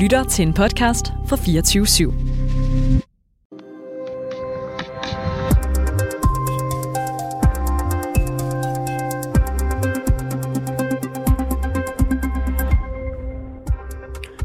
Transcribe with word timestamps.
lytter 0.00 0.24
til 0.24 0.46
en 0.46 0.54
podcast 0.54 1.06
fra 1.28 1.36
24 1.36 1.86
/7. 1.86 2.12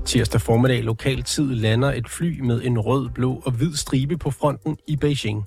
Tirsdag 0.05 0.41
formiddag 0.41 0.83
lokal 0.83 1.23
tid 1.23 1.55
lander 1.55 1.93
et 1.93 2.09
fly 2.09 2.39
med 2.39 2.61
en 2.63 2.79
rød, 2.79 3.09
blå 3.09 3.41
og 3.45 3.51
hvid 3.51 3.75
stribe 3.75 4.17
på 4.17 4.31
fronten 4.31 4.77
i 4.87 4.95
Beijing. 4.95 5.45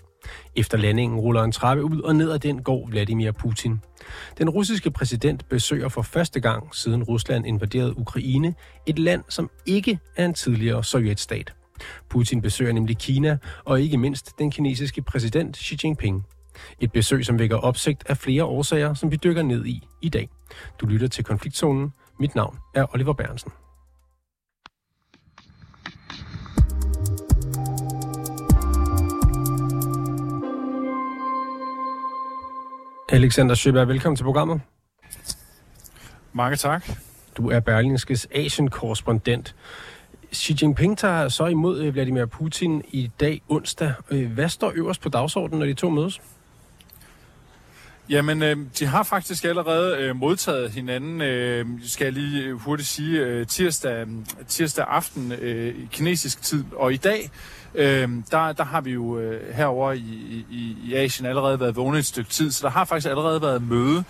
Efter 0.56 0.78
landingen 0.78 1.18
ruller 1.18 1.42
en 1.42 1.52
trappe 1.52 1.84
ud, 1.84 2.00
og 2.00 2.16
ned 2.16 2.30
ad 2.30 2.38
den 2.38 2.62
går 2.62 2.86
Vladimir 2.86 3.32
Putin. 3.32 3.80
Den 4.38 4.50
russiske 4.50 4.90
præsident 4.90 5.48
besøger 5.48 5.88
for 5.88 6.02
første 6.02 6.40
gang 6.40 6.74
siden 6.74 7.02
Rusland 7.02 7.46
invaderede 7.46 7.98
Ukraine 7.98 8.54
et 8.86 8.98
land, 8.98 9.24
som 9.28 9.50
ikke 9.66 9.98
er 10.16 10.24
en 10.24 10.34
tidligere 10.34 10.84
sovjetstat. 10.84 11.54
Putin 12.08 12.42
besøger 12.42 12.72
nemlig 12.72 12.98
Kina 12.98 13.38
og 13.64 13.80
ikke 13.80 13.98
mindst 13.98 14.38
den 14.38 14.50
kinesiske 14.50 15.02
præsident 15.02 15.56
Xi 15.56 15.78
Jinping. 15.84 16.26
Et 16.80 16.92
besøg, 16.92 17.24
som 17.24 17.38
vækker 17.38 17.56
opsigt 17.56 18.04
af 18.06 18.16
flere 18.16 18.44
årsager, 18.44 18.94
som 18.94 19.10
vi 19.10 19.16
dykker 19.16 19.42
ned 19.42 19.66
i 19.66 19.82
i 20.02 20.08
dag. 20.08 20.28
Du 20.80 20.86
lytter 20.86 21.08
til 21.08 21.24
Konfliktzonen. 21.24 21.92
Mit 22.20 22.34
navn 22.34 22.58
er 22.74 22.94
Oliver 22.94 23.12
Bernsen. 23.12 23.52
Alexander 33.12 33.54
Sjøberg, 33.54 33.88
velkommen 33.88 34.16
til 34.16 34.24
programmet. 34.24 34.60
Mange 36.32 36.56
tak. 36.56 36.88
Du 37.36 37.50
er 37.50 37.60
Berlingskes 37.60 38.28
Asien-korrespondent. 38.34 39.54
Xi 40.34 40.56
Jinping 40.62 40.98
tager 40.98 41.28
så 41.28 41.46
imod 41.46 41.80
øh, 41.80 41.94
Vladimir 41.94 42.24
Putin 42.26 42.82
i 42.88 43.10
dag 43.20 43.42
onsdag. 43.48 43.92
Øh, 44.10 44.32
hvad 44.32 44.48
står 44.48 44.72
øverst 44.74 45.00
på 45.00 45.08
dagsordenen, 45.08 45.58
når 45.58 45.66
de 45.66 45.74
to 45.74 45.90
mødes? 45.90 46.20
Jamen, 48.10 48.42
øh, 48.42 48.56
de 48.78 48.86
har 48.86 49.02
faktisk 49.02 49.44
allerede 49.44 49.96
øh, 49.98 50.16
modtaget 50.16 50.70
hinanden, 50.70 51.20
øh, 51.20 51.66
skal 51.84 52.04
jeg 52.04 52.12
lige 52.12 52.52
hurtigt 52.52 52.88
sige, 52.88 53.20
øh, 53.20 53.46
tirsdag, 53.46 54.06
tirsdag 54.48 54.84
aften 54.88 55.32
øh, 55.32 55.74
i 55.74 55.88
kinesisk 55.92 56.42
tid. 56.42 56.64
Og 56.76 56.92
i 56.92 56.96
dag, 56.96 57.30
øh, 57.74 58.08
der, 58.30 58.52
der 58.52 58.64
har 58.64 58.80
vi 58.80 58.90
jo 58.90 59.18
øh, 59.18 59.54
herover 59.54 59.92
i, 59.92 60.44
i, 60.50 60.76
i 60.84 60.94
Asien 60.94 61.26
allerede 61.26 61.60
været 61.60 61.76
vågne 61.76 61.98
et 61.98 62.06
stykke 62.06 62.30
tid, 62.30 62.50
så 62.50 62.66
der 62.66 62.70
har 62.70 62.84
faktisk 62.84 63.08
allerede 63.10 63.42
været 63.42 63.62
møde 63.62 64.04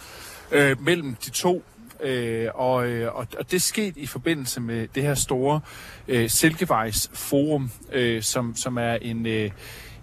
øh, 0.53 0.83
mellem 0.83 1.15
de 1.15 1.31
to. 1.31 1.65
Øh, 2.03 2.49
og, 2.55 2.87
øh, 2.87 3.15
og, 3.15 3.27
og 3.39 3.51
det 3.51 3.63
skete 3.63 4.01
i 4.01 4.07
forbindelse 4.07 4.61
med 4.61 4.89
det 4.95 5.03
her 5.03 5.15
store 5.15 5.61
øh, 6.09 6.31
Silkevejs 6.31 7.11
Forum, 7.13 7.71
øh, 7.93 8.23
som, 8.23 8.57
som 8.57 8.79
er 8.79 8.95
en... 8.95 9.27
Øh, 9.27 9.51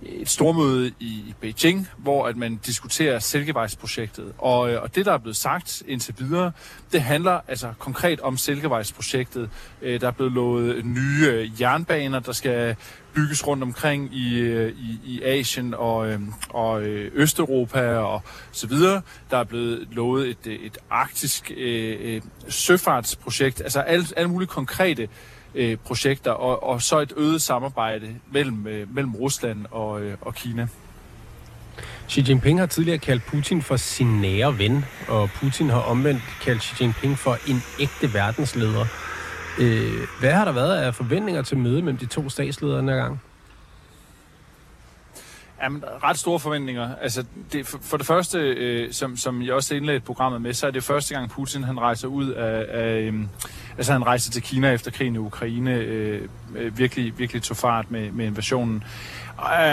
et 0.01 0.29
stormøde 0.29 0.91
i 0.99 1.33
Beijing, 1.41 1.87
hvor 1.97 2.27
at 2.27 2.37
man 2.37 2.59
diskuterer 2.65 3.19
Silkevejsprojektet. 3.19 4.33
Og, 4.37 4.71
øh, 4.71 4.81
og 4.81 4.95
det, 4.95 5.05
der 5.05 5.13
er 5.13 5.17
blevet 5.17 5.35
sagt 5.35 5.83
indtil 5.87 6.15
videre, 6.17 6.51
det 6.91 7.01
handler 7.01 7.39
altså 7.47 7.73
konkret 7.79 8.19
om 8.19 8.37
Silkevejsprojektet. 8.37 9.49
Øh, 9.81 10.01
der 10.01 10.07
er 10.07 10.11
blevet 10.11 10.33
lovet 10.33 10.85
nye 10.85 11.27
øh, 11.27 11.61
jernbaner, 11.61 12.19
der 12.19 12.31
skal 12.31 12.75
bygges 13.13 13.47
rundt 13.47 13.63
omkring 13.63 14.15
i, 14.15 14.55
i, 14.67 14.99
i 15.05 15.21
Asien 15.23 15.73
og, 15.73 16.19
og 16.49 16.83
Østeuropa 17.13 17.97
og 17.97 18.21
så 18.51 18.67
videre. 18.67 19.01
Der 19.31 19.37
er 19.37 19.43
blevet 19.43 19.87
lovet 19.91 20.27
et, 20.29 20.65
et 20.65 20.77
arktisk 20.89 21.51
øh, 21.57 22.21
søfartsprojekt, 22.49 23.61
altså 23.61 23.79
alle, 23.79 24.05
alle 24.17 24.29
mulige 24.29 24.47
konkrete 24.47 25.03
øh, 25.03 25.09
Øh, 25.55 25.77
projekter, 25.77 26.31
og, 26.31 26.63
og 26.63 26.81
så 26.81 26.99
et 26.99 27.13
øget 27.17 27.41
samarbejde 27.41 28.15
mellem, 28.31 28.67
øh, 28.67 28.95
mellem 28.95 29.15
Rusland 29.15 29.65
og, 29.71 30.01
øh, 30.01 30.17
og 30.21 30.35
Kina. 30.35 30.67
Xi 32.09 32.21
Jinping 32.27 32.59
har 32.59 32.65
tidligere 32.65 32.97
kaldt 32.97 33.23
Putin 33.25 33.61
for 33.61 33.75
sin 33.75 34.21
nære 34.21 34.57
ven, 34.57 34.85
og 35.07 35.29
Putin 35.29 35.69
har 35.69 35.79
omvendt 35.79 36.21
kaldt 36.41 36.63
Xi 36.63 36.83
Jinping 36.83 37.17
for 37.17 37.37
en 37.47 37.61
ægte 37.79 38.13
verdensleder. 38.13 38.85
Øh, 39.59 40.07
hvad 40.19 40.31
har 40.31 40.45
der 40.45 40.51
været 40.51 40.75
af 40.75 40.95
forventninger 40.95 41.41
til 41.41 41.57
møde 41.57 41.81
mellem 41.81 41.97
de 41.97 42.05
to 42.05 42.29
statsledere 42.29 42.77
denne 42.77 42.93
gang? 42.93 43.21
Jamen, 45.63 45.83
ret 46.03 46.19
store 46.19 46.39
forventninger. 46.39 46.95
Altså, 47.01 47.25
det, 47.53 47.67
for, 47.67 47.79
for 47.81 47.97
det 47.97 48.05
første, 48.05 48.37
øh, 48.39 48.93
som, 48.93 49.17
som 49.17 49.41
jeg 49.41 49.53
også 49.53 49.75
indledte 49.75 50.05
programmet 50.05 50.41
med, 50.41 50.53
så 50.53 50.67
er 50.67 50.71
det 50.71 50.83
første 50.83 51.15
gang 51.15 51.29
Putin 51.29 51.63
han 51.63 51.79
rejser 51.79 52.07
ud 52.07 52.29
af, 52.29 52.65
af 52.69 52.99
øh, 52.99 53.13
altså 53.77 53.91
han 53.91 54.05
rejser 54.05 54.31
til 54.31 54.41
Kina 54.41 54.71
efter 54.71 54.91
krigen 54.91 55.15
i 55.15 55.17
Ukraine, 55.17 55.73
øh, 55.73 56.21
øh 56.55 56.77
virkelig, 56.77 57.19
virkelig 57.19 57.41
tog 57.41 57.57
fart 57.57 57.91
med, 57.91 58.11
med 58.11 58.25
invasionen. 58.25 58.83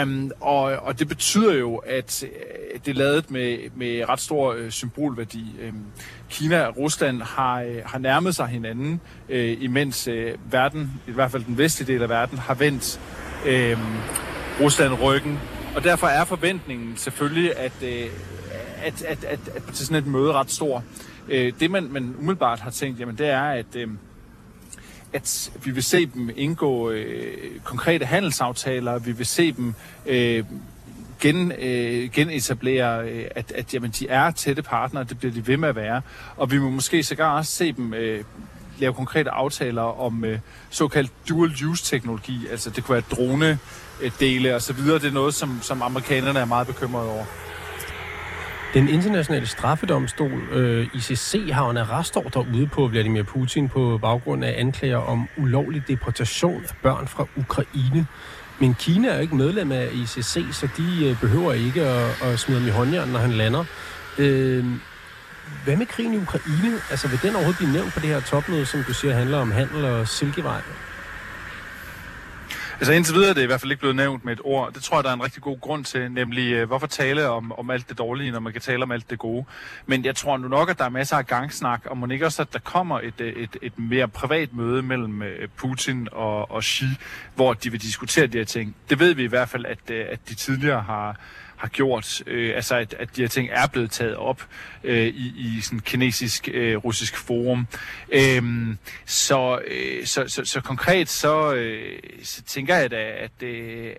Um, 0.03 0.31
og, 0.41 0.63
og 0.63 0.99
det 0.99 1.07
betyder 1.07 1.53
jo, 1.53 1.75
at 1.75 2.23
øh, 2.23 2.79
det 2.85 2.91
er 2.91 2.95
lavet 2.95 3.31
med, 3.31 3.57
med 3.75 4.09
ret 4.09 4.19
stor 4.19 4.53
øh, 4.53 4.71
symbolværdi. 4.71 5.45
Um, 5.69 5.85
Kina 6.29 6.61
og 6.61 6.77
Rusland 6.77 7.21
har, 7.21 7.61
øh, 7.61 7.81
har 7.85 7.97
nærmet 7.97 8.35
sig 8.35 8.47
hinanden, 8.47 9.01
øh, 9.29 9.57
imens 9.61 10.07
øh, 10.07 10.33
verden, 10.51 11.01
i 11.07 11.11
hvert 11.11 11.31
fald 11.31 11.43
den 11.43 11.57
vestlige 11.57 11.93
del 11.93 12.01
af 12.01 12.09
verden, 12.09 12.37
har 12.37 12.53
vendt 12.53 12.99
øh, 13.45 13.77
Rusland 14.61 14.93
ryggen 14.93 15.39
og 15.75 15.83
derfor 15.83 16.07
er 16.07 16.25
forventningen 16.25 16.97
selvfølgelig, 16.97 17.57
at, 17.57 17.71
øh, 17.81 18.09
at, 18.83 19.01
at, 19.01 19.23
at, 19.23 19.39
at 19.55 19.63
til 19.73 19.85
sådan 19.85 20.03
et 20.03 20.07
møde 20.07 20.33
ret 20.33 20.51
stor. 20.51 20.83
Øh, 21.29 21.53
det 21.59 21.71
man, 21.71 21.87
man 21.91 22.15
umiddelbart 22.19 22.59
har 22.59 22.71
tænkt, 22.71 22.99
jamen 22.99 23.17
det 23.17 23.27
er, 23.27 23.43
at, 23.43 23.75
øh, 23.75 23.87
at 25.13 25.51
vi 25.63 25.71
vil 25.71 25.83
se 25.83 26.05
dem 26.05 26.29
indgå 26.35 26.89
øh, 26.89 27.59
konkrete 27.63 28.05
handelsaftaler, 28.05 28.99
vi 28.99 29.11
vil 29.11 29.25
se 29.25 29.51
dem 29.51 29.73
øh, 30.05 30.43
gen, 31.19 31.51
øh, 31.51 32.11
genetablere, 32.11 33.09
øh, 33.09 33.25
at, 33.35 33.51
at 33.51 33.73
jamen, 33.73 33.91
de 33.91 34.07
er 34.07 34.31
tætte 34.31 34.61
partnere, 34.61 35.03
det 35.03 35.19
bliver 35.19 35.33
de 35.33 35.47
ved 35.47 35.57
med 35.57 35.69
at 35.69 35.75
være. 35.75 36.01
Og 36.37 36.51
vi 36.51 36.57
må 36.57 36.69
måske 36.69 37.03
sågar 37.03 37.37
også 37.37 37.51
se 37.51 37.71
dem 37.71 37.93
øh, 37.93 38.23
lave 38.79 38.93
konkrete 38.93 39.29
aftaler 39.29 40.01
om 40.01 40.25
øh, 40.25 40.39
såkaldt 40.69 41.11
dual-use-teknologi, 41.29 42.47
altså 42.51 42.69
det 42.69 42.83
kunne 42.83 42.93
være 42.93 43.03
drone 43.17 43.59
dele 44.19 44.55
og 44.55 44.61
så 44.61 44.73
videre. 44.73 44.99
Det 44.99 45.07
er 45.07 45.11
noget, 45.11 45.33
som, 45.33 45.59
som 45.61 45.81
amerikanerne 45.81 46.39
er 46.39 46.45
meget 46.45 46.67
bekymrede 46.67 47.09
over. 47.09 47.25
Den 48.73 48.89
internationale 48.89 49.47
straffedomstol, 49.47 50.31
øh, 50.51 50.87
ICC, 50.93 51.49
har 51.51 51.69
en 51.69 51.77
arrestordre 51.77 52.45
ude 52.53 52.67
på 52.67 52.87
Vladimir 52.87 53.23
Putin 53.23 53.69
på 53.69 53.99
baggrund 54.01 54.43
af 54.43 54.53
anklager 54.57 54.97
om 54.97 55.27
ulovlig 55.37 55.87
deportation 55.87 56.63
af 56.69 56.75
børn 56.83 57.07
fra 57.07 57.25
Ukraine. 57.35 58.07
Men 58.59 58.73
Kina 58.73 59.07
er 59.07 59.15
jo 59.15 59.21
ikke 59.21 59.35
medlem 59.35 59.71
af 59.71 59.89
ICC, 59.93 60.45
så 60.51 60.67
de 60.77 61.05
øh, 61.05 61.19
behøver 61.19 61.53
ikke 61.53 61.81
at, 61.81 62.23
at 62.23 62.39
smide 62.39 62.59
ham 62.59 62.67
i 62.67 62.71
håndjern, 62.71 63.09
når 63.09 63.19
han 63.19 63.31
lander. 63.31 63.65
Øh, 64.17 64.65
hvad 65.63 65.75
med 65.75 65.85
krigen 65.85 66.13
i 66.13 66.17
Ukraine? 66.17 66.81
Altså, 66.89 67.07
vil 67.07 67.21
den 67.21 67.35
overhovedet 67.35 67.57
blive 67.57 67.71
nævnt 67.71 67.93
på 67.93 67.99
det 67.99 68.09
her 68.09 68.19
topmøde, 68.19 68.65
som 68.65 68.83
du 68.83 68.93
siger 68.93 69.13
handler 69.13 69.37
om 69.37 69.51
handel 69.51 69.85
og 69.85 70.07
silkevej? 70.07 70.61
Altså 72.79 72.93
indtil 72.93 73.15
videre 73.15 73.29
er 73.29 73.33
det 73.33 73.43
i 73.43 73.45
hvert 73.45 73.61
fald 73.61 73.71
ikke 73.71 73.79
blevet 73.79 73.95
nævnt 73.95 74.25
med 74.25 74.33
et 74.33 74.41
ord. 74.43 74.73
Det 74.73 74.83
tror 74.83 74.97
jeg, 74.97 75.03
der 75.03 75.09
er 75.09 75.13
en 75.13 75.23
rigtig 75.23 75.41
god 75.41 75.59
grund 75.59 75.85
til, 75.85 76.11
nemlig 76.11 76.51
øh, 76.53 76.67
hvorfor 76.67 76.87
tale 76.87 77.29
om, 77.29 77.51
om 77.51 77.69
alt 77.69 77.89
det 77.89 77.97
dårlige, 77.97 78.31
når 78.31 78.39
man 78.39 78.53
kan 78.53 78.61
tale 78.61 78.83
om 78.83 78.91
alt 78.91 79.09
det 79.09 79.19
gode. 79.19 79.45
Men 79.85 80.05
jeg 80.05 80.15
tror 80.15 80.37
nu 80.37 80.47
nok, 80.47 80.69
at 80.69 80.77
der 80.77 80.85
er 80.85 80.89
masser 80.89 81.17
af 81.17 81.27
gangsnak, 81.27 81.81
og 81.85 81.97
må 81.97 82.07
ikke 82.07 82.25
også, 82.25 82.41
at 82.41 82.53
der 82.53 82.59
kommer 82.59 82.99
et, 82.99 83.21
øh, 83.21 83.33
et, 83.33 83.57
et 83.61 83.79
mere 83.79 84.07
privat 84.07 84.53
møde 84.53 84.81
mellem 84.81 85.21
øh, 85.21 85.47
Putin 85.57 86.07
og, 86.11 86.51
og 86.51 86.63
Xi, 86.63 86.85
hvor 87.35 87.53
de 87.53 87.71
vil 87.71 87.81
diskutere 87.81 88.27
de 88.27 88.37
her 88.37 88.45
ting. 88.45 88.75
Det 88.89 88.99
ved 88.99 89.13
vi 89.13 89.23
i 89.23 89.27
hvert 89.27 89.49
fald, 89.49 89.65
at, 89.65 89.91
at 89.91 90.19
de 90.29 90.35
tidligere 90.35 90.81
har, 90.81 91.19
har 91.63 91.69
gjort, 91.69 92.23
øh, 92.27 92.55
altså 92.55 92.75
at, 92.75 92.95
at 92.99 93.15
de 93.15 93.21
her 93.21 93.27
ting 93.27 93.49
er 93.51 93.67
blevet 93.67 93.91
taget 93.91 94.15
op 94.15 94.47
øh, 94.83 95.07
i, 95.07 95.33
i 95.37 95.61
sådan 95.61 95.79
kinesisk 95.79 96.49
øh, 96.53 96.77
russisk 96.77 97.17
forum. 97.17 97.67
Øhm, 98.09 98.77
så, 99.05 99.59
øh, 99.67 100.05
så, 100.05 100.27
så, 100.27 100.45
så 100.45 100.61
konkret 100.61 101.09
så, 101.09 101.53
øh, 101.53 101.99
så 102.23 102.41
tænker 102.41 102.75
jeg 102.75 102.91
da, 102.91 103.11
at, 103.17 103.43
øh, 103.43 103.93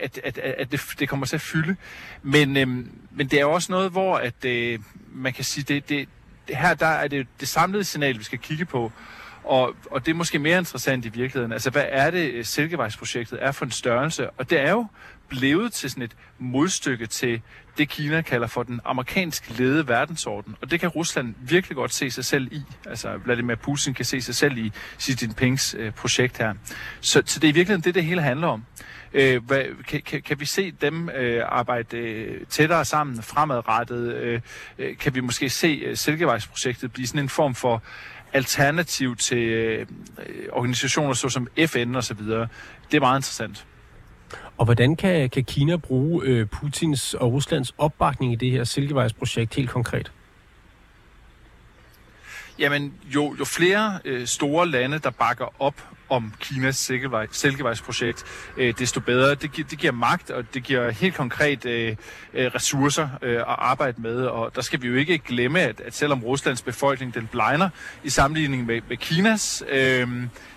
at, 0.00 0.20
at, 0.24 0.38
at 0.38 0.72
det, 0.72 0.80
det 0.98 1.08
kommer 1.08 1.26
til 1.26 1.36
at 1.36 1.40
fylde. 1.40 1.76
Men, 2.22 2.56
øh, 2.56 2.68
men 3.10 3.26
det 3.26 3.40
er 3.40 3.44
også 3.44 3.72
noget, 3.72 3.90
hvor 3.90 4.16
at, 4.16 4.44
øh, 4.44 4.78
man 5.12 5.32
kan 5.32 5.44
sige, 5.44 5.64
det, 5.64 5.88
det, 5.88 6.08
det 6.48 6.56
her 6.56 6.74
der 6.74 6.86
er 6.86 7.08
det 7.08 7.26
det 7.40 7.48
samlede 7.48 7.84
signal, 7.84 8.18
vi 8.18 8.24
skal 8.24 8.38
kigge 8.38 8.64
på. 8.64 8.92
Og, 9.44 9.74
og 9.90 10.06
det 10.06 10.12
er 10.12 10.16
måske 10.16 10.38
mere 10.38 10.58
interessant 10.58 11.04
i 11.04 11.08
virkeligheden. 11.08 11.52
Altså, 11.52 11.70
hvad 11.70 11.84
er 11.88 12.10
det, 12.10 12.30
øh, 12.32 12.44
Silkevejsprojektet 12.44 13.38
er 13.42 13.52
for 13.52 13.64
en 13.64 13.70
størrelse? 13.70 14.30
Og 14.30 14.50
det 14.50 14.60
er 14.60 14.70
jo 14.70 14.86
blevet 15.28 15.72
til 15.72 15.90
sådan 15.90 16.02
et 16.02 16.16
modstykke 16.38 17.06
til 17.06 17.40
det, 17.78 17.88
Kina 17.88 18.22
kalder 18.22 18.46
for 18.46 18.62
den 18.62 18.80
amerikansk 18.84 19.58
ledede 19.58 19.88
verdensorden. 19.88 20.56
Og 20.60 20.70
det 20.70 20.80
kan 20.80 20.88
Rusland 20.88 21.34
virkelig 21.40 21.76
godt 21.76 21.92
se 21.92 22.10
sig 22.10 22.24
selv 22.24 22.52
i. 22.52 22.62
Altså 22.86 23.16
Vladimir 23.16 23.54
Putin 23.54 23.94
kan 23.94 24.04
se 24.04 24.20
sig 24.20 24.34
selv 24.34 24.58
i 24.58 24.72
Xi 25.00 25.12
Jinpings 25.22 25.76
øh, 25.78 25.92
projekt 25.92 26.38
her. 26.38 26.54
Så, 27.00 27.22
så 27.26 27.40
det 27.40 27.48
er 27.48 27.52
i 27.52 27.54
virkeligheden 27.54 27.84
det, 27.84 27.94
det 27.94 28.04
hele 28.04 28.22
handler 28.22 28.46
om. 28.46 28.64
Øh, 29.12 29.44
hvad, 29.44 29.64
kan, 29.88 30.02
kan, 30.02 30.22
kan 30.22 30.40
vi 30.40 30.44
se 30.44 30.70
dem 30.70 31.08
øh, 31.08 31.42
arbejde 31.46 31.96
øh, 31.98 32.46
tættere 32.46 32.84
sammen 32.84 33.22
fremadrettet? 33.22 34.14
Øh, 34.14 34.40
øh, 34.78 34.96
kan 34.96 35.14
vi 35.14 35.20
måske 35.20 35.50
se 35.50 35.82
øh, 35.86 35.96
Silkevejsprojektet 35.96 36.92
blive 36.92 37.06
sådan 37.06 37.20
en 37.20 37.28
form 37.28 37.54
for 37.54 37.82
alternativ 38.32 39.16
til 39.16 39.38
øh, 39.38 39.86
øh 40.18 40.48
organisationer 40.52 41.14
såsom 41.14 41.48
FN 41.66 41.94
og 41.94 42.04
så 42.04 42.14
videre. 42.14 42.48
Det 42.90 42.96
er 42.96 43.00
meget 43.00 43.18
interessant. 43.18 43.66
Og 44.56 44.64
hvordan 44.64 44.96
kan, 44.96 45.30
kan 45.30 45.44
Kina 45.44 45.76
bruge 45.76 46.24
øh, 46.24 46.46
Putins 46.46 47.14
og 47.14 47.32
Ruslands 47.32 47.74
opbakning 47.78 48.32
i 48.32 48.36
det 48.36 48.50
her 48.50 48.64
Silkevejsprojekt 48.64 49.54
helt 49.54 49.70
konkret? 49.70 50.12
Jamen, 52.58 52.94
jo, 53.04 53.36
jo 53.38 53.44
flere 53.44 53.98
øh, 54.04 54.26
store 54.26 54.68
lande, 54.68 54.98
der 54.98 55.10
bakker 55.10 55.62
op 55.62 55.74
om 56.08 56.32
Kinas 56.40 56.76
Silkevej, 56.76 57.26
Silkevejsprojekt, 57.30 58.24
øh, 58.56 58.74
desto 58.78 59.00
bedre. 59.00 59.34
Det, 59.34 59.52
gi- 59.52 59.62
det 59.62 59.78
giver 59.78 59.92
magt, 59.92 60.30
og 60.30 60.44
det 60.54 60.62
giver 60.62 60.90
helt 60.90 61.14
konkret 61.14 61.64
øh, 61.64 61.96
øh 62.34 62.46
ressourcer 62.54 63.08
øh, 63.22 63.36
at 63.36 63.44
arbejde 63.46 64.02
med. 64.02 64.26
Og 64.26 64.54
der 64.54 64.60
skal 64.60 64.82
vi 64.82 64.88
jo 64.88 64.94
ikke 64.94 65.18
glemme, 65.18 65.60
at, 65.60 65.80
at 65.80 65.94
selvom 65.94 66.24
Ruslands 66.24 66.62
befolkning 66.62 67.14
den 67.14 67.26
blegner 67.32 67.68
i 68.04 68.10
sammenligning 68.10 68.66
med, 68.66 68.80
med 68.88 68.96
Kinas, 68.96 69.64
øh, 69.70 70.08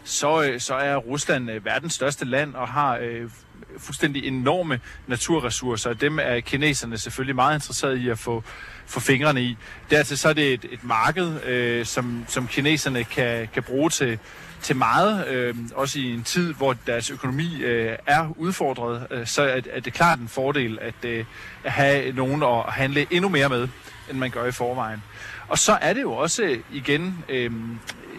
så, 0.04 0.44
øh, 0.44 0.60
så 0.60 0.76
er 0.76 0.96
Rusland 0.96 1.52
øh, 1.52 1.66
verdens 1.66 1.94
største 1.94 2.26
land 2.26 2.56
og 2.56 2.68
har 2.68 2.98
øh, 3.02 3.30
fuldstændig 3.78 4.26
enorme 4.26 4.80
naturressourcer. 5.08 5.94
Dem 5.94 6.20
er 6.20 6.40
kineserne 6.40 6.98
selvfølgelig 6.98 7.36
meget 7.36 7.56
interesserede 7.56 8.00
i 8.00 8.10
at 8.10 8.20
få, 8.20 8.44
få 8.86 9.00
fingrene 9.00 9.42
i. 9.42 9.58
Dertil 9.90 10.18
så 10.18 10.30
er 10.30 10.34
det 10.34 10.54
et, 10.54 10.66
et 10.72 10.84
marked, 10.84 11.44
øh, 11.44 11.86
som, 11.86 12.26
som 12.28 12.48
kineserne 12.48 13.04
kan, 13.04 13.48
kan 13.54 13.64
bruge 13.64 13.90
til, 13.90 14.20
til 14.62 14.76
meget, 14.76 15.28
øh, 15.28 15.56
også 15.76 16.00
i 16.00 16.14
en 16.14 16.24
tid, 16.24 16.54
hvor 16.54 16.74
deres 16.88 17.10
økonomi 17.10 17.62
øh, 17.62 17.96
er 18.08 18.34
udfordret, 18.38 19.08
øh, 19.12 19.28
så 19.28 19.42
er, 19.42 19.62
er 19.70 19.80
det 19.80 19.94
klart 19.94 20.20
en 20.20 20.28
fordel 20.28 20.80
at, 20.82 21.06
øh, 21.06 21.26
at 21.64 21.72
have 21.72 22.12
nogen 22.12 22.44
at 22.44 22.64
handle 22.64 23.08
endnu 23.12 23.30
mere 23.30 23.50
med, 23.50 23.68
end 24.10 24.18
man 24.18 24.32
gør 24.32 24.46
i 24.46 24.52
forvejen. 24.52 25.04
Og 25.48 25.60
så 25.60 25.78
er 25.82 25.94
det 25.94 26.02
jo 26.02 26.14
også 26.14 26.44
øh, 26.44 26.60
igen 26.72 27.24
øh, 27.30 27.52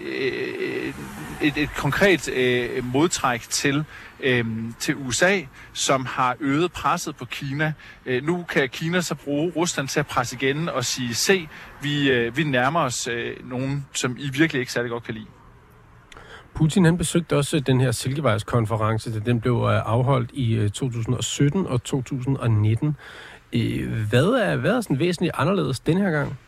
Øh, 0.01 0.95
et, 1.43 1.57
et 1.57 1.71
konkret 1.77 2.29
øh, 2.29 2.85
modtræk 2.85 3.41
til, 3.41 3.85
øh, 4.21 4.45
til 4.79 4.97
USA, 4.97 5.41
som 5.73 6.07
har 6.07 6.37
øget 6.41 6.73
presset 6.73 7.17
på 7.17 7.25
Kina. 7.25 7.73
Øh, 8.07 8.25
nu 8.25 8.45
kan 8.49 8.69
Kina 8.69 9.01
så 9.01 9.15
bruge 9.15 9.53
Rusland 9.57 9.89
til 9.89 10.01
at 10.01 10.07
presse 10.07 10.37
igen 10.37 10.69
og 10.69 10.85
sige, 10.85 11.15
se, 11.15 11.49
vi, 11.83 12.11
øh, 12.11 12.37
vi 12.37 12.45
nærmer 12.45 12.81
os 12.81 13.09
øh, 13.09 13.37
nogen, 13.45 13.87
som 13.93 14.17
I 14.19 14.31
virkelig 14.31 14.61
ikke 14.61 14.73
særlig 14.73 14.91
godt 14.91 15.05
kan 15.05 15.15
lide. 15.15 15.27
Putin 16.55 16.85
han 16.85 16.99
besøgte 16.99 17.37
også 17.37 17.57
øh, 17.57 17.63
den 17.67 17.81
her 17.81 17.93
Silkevejskonference, 17.93 19.15
da 19.15 19.19
den 19.19 19.41
blev 19.41 19.53
øh, 19.53 19.83
afholdt 19.85 20.31
i 20.33 20.55
øh, 20.55 20.71
2017 20.71 21.67
og 21.67 21.85
2019. 21.85 22.97
Hvad 24.11 24.27
er, 24.27 24.57
hvad 24.57 24.71
er 24.71 24.81
sådan 24.81 24.99
væsentligt 24.99 25.35
anderledes 25.37 25.81
den 25.81 25.99
her 25.99 26.11
gang? 26.11 26.39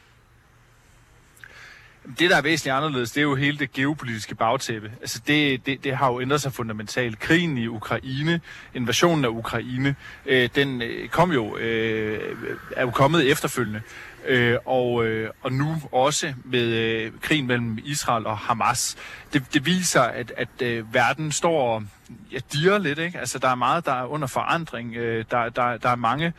Det, 2.19 2.31
der 2.31 2.37
er 2.37 2.43
væsentligt 2.43 2.77
anderledes, 2.77 3.11
det 3.11 3.21
er 3.21 3.23
jo 3.23 3.35
hele 3.35 3.59
det 3.59 3.73
geopolitiske 3.73 4.35
bagtæppe. 4.35 4.93
Altså 5.01 5.21
det, 5.27 5.67
det, 5.67 5.85
det 5.85 5.97
har 5.97 6.13
jo 6.13 6.21
ændret 6.21 6.41
sig 6.41 6.53
fundamentalt. 6.53 7.19
Krigen 7.19 7.59
i 7.59 7.67
Ukraine, 7.67 8.41
invasionen 8.75 9.25
af 9.25 9.29
Ukraine, 9.29 9.95
øh, 10.27 10.49
den 10.55 10.83
øh, 10.83 11.09
kom 11.09 11.33
jo, 11.33 11.57
øh, 11.57 12.37
er 12.77 12.83
jo 12.83 12.91
kommet 12.91 13.31
efterfølgende. 13.31 13.83
Øh, 14.27 14.57
og, 14.65 15.07
øh, 15.07 15.31
og 15.43 15.53
nu 15.53 15.77
også 15.93 16.35
med 16.45 16.65
øh, 16.65 17.13
krigen 17.21 17.47
mellem 17.47 17.79
Israel 17.85 18.27
og 18.27 18.39
Hamas. 18.39 18.97
Det, 19.33 19.55
det 19.55 19.67
viser, 19.67 20.03
at, 20.03 20.33
at 20.37 20.63
øh, 20.63 20.95
verden 20.95 21.33
står 21.33 21.85
ja, 22.33 22.39
diger 22.53 22.79
lidt. 22.79 22.99
Ikke? 22.99 23.19
Altså, 23.19 23.39
der 23.39 23.49
er 23.49 23.55
meget, 23.55 23.87
der 23.87 23.93
er 23.93 24.05
under 24.05 24.27
forandring. 24.27 24.97
Øh, 24.97 25.25
der, 25.31 25.49
der, 25.49 25.77
der 25.77 25.89
er 25.89 25.97
mange 25.97 26.33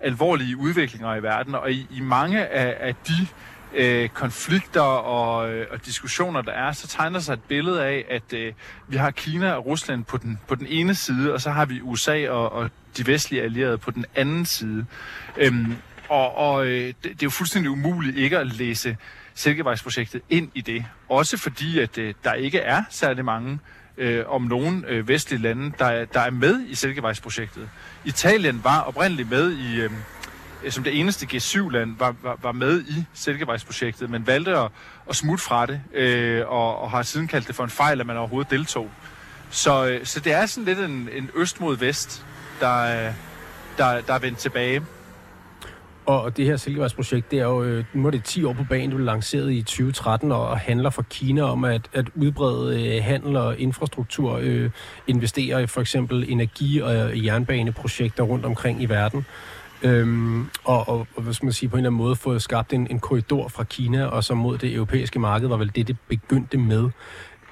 alvorlige 0.00 0.56
udviklinger 0.56 1.14
i 1.14 1.22
verden, 1.22 1.54
og 1.54 1.72
i, 1.72 1.86
i 1.90 2.00
mange 2.00 2.46
af, 2.46 2.88
af 2.88 2.94
de 2.94 3.26
øh, 3.74 4.08
konflikter 4.08 4.80
og, 4.80 5.52
øh, 5.52 5.66
og 5.70 5.86
diskussioner, 5.86 6.42
der 6.42 6.52
er, 6.52 6.72
så 6.72 6.88
tegner 6.88 7.18
sig 7.18 7.32
et 7.32 7.42
billede 7.42 7.84
af, 7.84 8.04
at 8.10 8.32
øh, 8.32 8.52
vi 8.88 8.96
har 8.96 9.10
Kina 9.10 9.52
og 9.52 9.66
Rusland 9.66 10.04
på 10.04 10.16
den, 10.16 10.38
på 10.48 10.54
den 10.54 10.66
ene 10.66 10.94
side, 10.94 11.32
og 11.32 11.40
så 11.40 11.50
har 11.50 11.64
vi 11.64 11.80
USA 11.80 12.28
og, 12.28 12.52
og 12.52 12.70
de 12.96 13.06
vestlige 13.06 13.42
allierede 13.42 13.78
på 13.78 13.90
den 13.90 14.04
anden 14.14 14.46
side. 14.46 14.86
Øhm, 15.36 15.76
og 16.08 16.36
og 16.36 16.66
øh, 16.66 16.86
det, 16.86 16.96
det 17.02 17.10
er 17.10 17.16
jo 17.22 17.30
fuldstændig 17.30 17.70
umuligt 17.70 18.16
ikke 18.16 18.38
at 18.38 18.46
læse 18.46 18.96
Silkevejsprojektet 19.34 20.22
ind 20.30 20.50
i 20.54 20.60
det. 20.60 20.84
Også 21.08 21.36
fordi, 21.36 21.78
at 21.78 21.98
øh, 21.98 22.14
der 22.24 22.34
ikke 22.34 22.58
er 22.58 22.82
særlig 22.90 23.24
mange 23.24 23.58
øh, 23.96 24.24
om 24.28 24.42
nogen 24.42 24.84
øh, 24.88 25.08
vestlige 25.08 25.42
lande, 25.42 25.72
der, 25.78 26.04
der 26.04 26.20
er 26.20 26.30
med 26.30 26.60
i 26.68 26.74
Silkevejsprojektet. 26.74 27.68
Italien 28.04 28.60
var 28.64 28.80
oprindeligt 28.80 29.30
med 29.30 29.52
i... 29.52 29.80
Øh, 29.80 29.90
som 30.68 30.84
det 30.84 31.00
eneste 31.00 31.26
G7-land 31.32 31.98
var, 31.98 32.14
var, 32.22 32.38
var 32.42 32.52
med 32.52 32.80
i 32.80 33.04
Silkevejsprojektet, 33.14 34.10
men 34.10 34.26
valgte 34.26 34.58
at, 34.58 34.70
at 35.08 35.16
smutte 35.16 35.44
fra 35.44 35.66
det, 35.66 35.80
øh, 35.94 36.48
og, 36.48 36.78
og 36.78 36.90
har 36.90 37.02
siden 37.02 37.28
kaldt 37.28 37.46
det 37.46 37.54
for 37.54 37.64
en 37.64 37.70
fejl, 37.70 38.00
at 38.00 38.06
man 38.06 38.16
overhovedet 38.16 38.50
deltog. 38.50 38.90
Så, 39.50 39.86
øh, 39.86 40.06
så 40.06 40.20
det 40.20 40.32
er 40.32 40.46
sådan 40.46 40.64
lidt 40.64 40.78
en, 40.78 41.08
en 41.12 41.30
øst 41.34 41.60
mod 41.60 41.76
vest, 41.76 42.26
der, 42.60 43.06
øh, 43.06 43.14
der, 43.78 44.00
der 44.00 44.14
er 44.14 44.18
vendt 44.18 44.38
tilbage. 44.38 44.82
Og 46.06 46.36
det 46.36 46.46
her 46.46 46.56
Silkevejsprojekt, 46.56 47.30
det 47.30 47.38
er 47.38 47.44
jo, 47.44 47.62
øh, 47.62 47.84
nu 47.92 48.06
er 48.06 48.10
det 48.10 48.24
10 48.24 48.44
år 48.44 48.52
på 48.52 48.64
banen, 48.64 48.90
du 48.90 48.96
blev 48.96 49.06
lanceret 49.06 49.52
i 49.52 49.62
2013 49.62 50.32
og 50.32 50.58
handler 50.58 50.90
for 50.90 51.02
Kina 51.02 51.42
om 51.42 51.64
at, 51.64 51.88
at 51.92 52.06
udbrede 52.14 52.96
øh, 52.96 53.04
handel 53.04 53.36
og 53.36 53.58
infrastruktur, 53.58 54.38
øh, 54.42 54.70
investere 55.06 55.62
i 55.62 55.66
for 55.66 55.80
eksempel 55.80 56.24
energi- 56.28 56.80
og 56.80 56.94
øh, 56.94 57.24
jernbaneprojekter 57.24 58.22
rundt 58.22 58.44
omkring 58.44 58.82
i 58.82 58.86
verden. 58.86 59.26
Øhm, 59.82 60.48
og, 60.64 60.88
og, 60.88 61.06
og 61.16 61.22
hvad 61.22 61.34
skal 61.34 61.46
man 61.46 61.52
sige, 61.52 61.68
på 61.68 61.76
en 61.76 61.78
eller 61.78 61.90
anden 61.90 61.98
måde 61.98 62.16
fået 62.16 62.42
skabt 62.42 62.72
en, 62.72 62.86
en 62.90 63.00
korridor 63.00 63.48
fra 63.48 63.64
Kina 63.64 64.04
og 64.04 64.24
så 64.24 64.34
mod 64.34 64.58
det 64.58 64.74
europæiske 64.74 65.18
marked, 65.18 65.48
var 65.48 65.56
vel 65.56 65.72
det, 65.74 65.88
det 65.88 65.96
begyndte 66.08 66.58
med. 66.58 66.90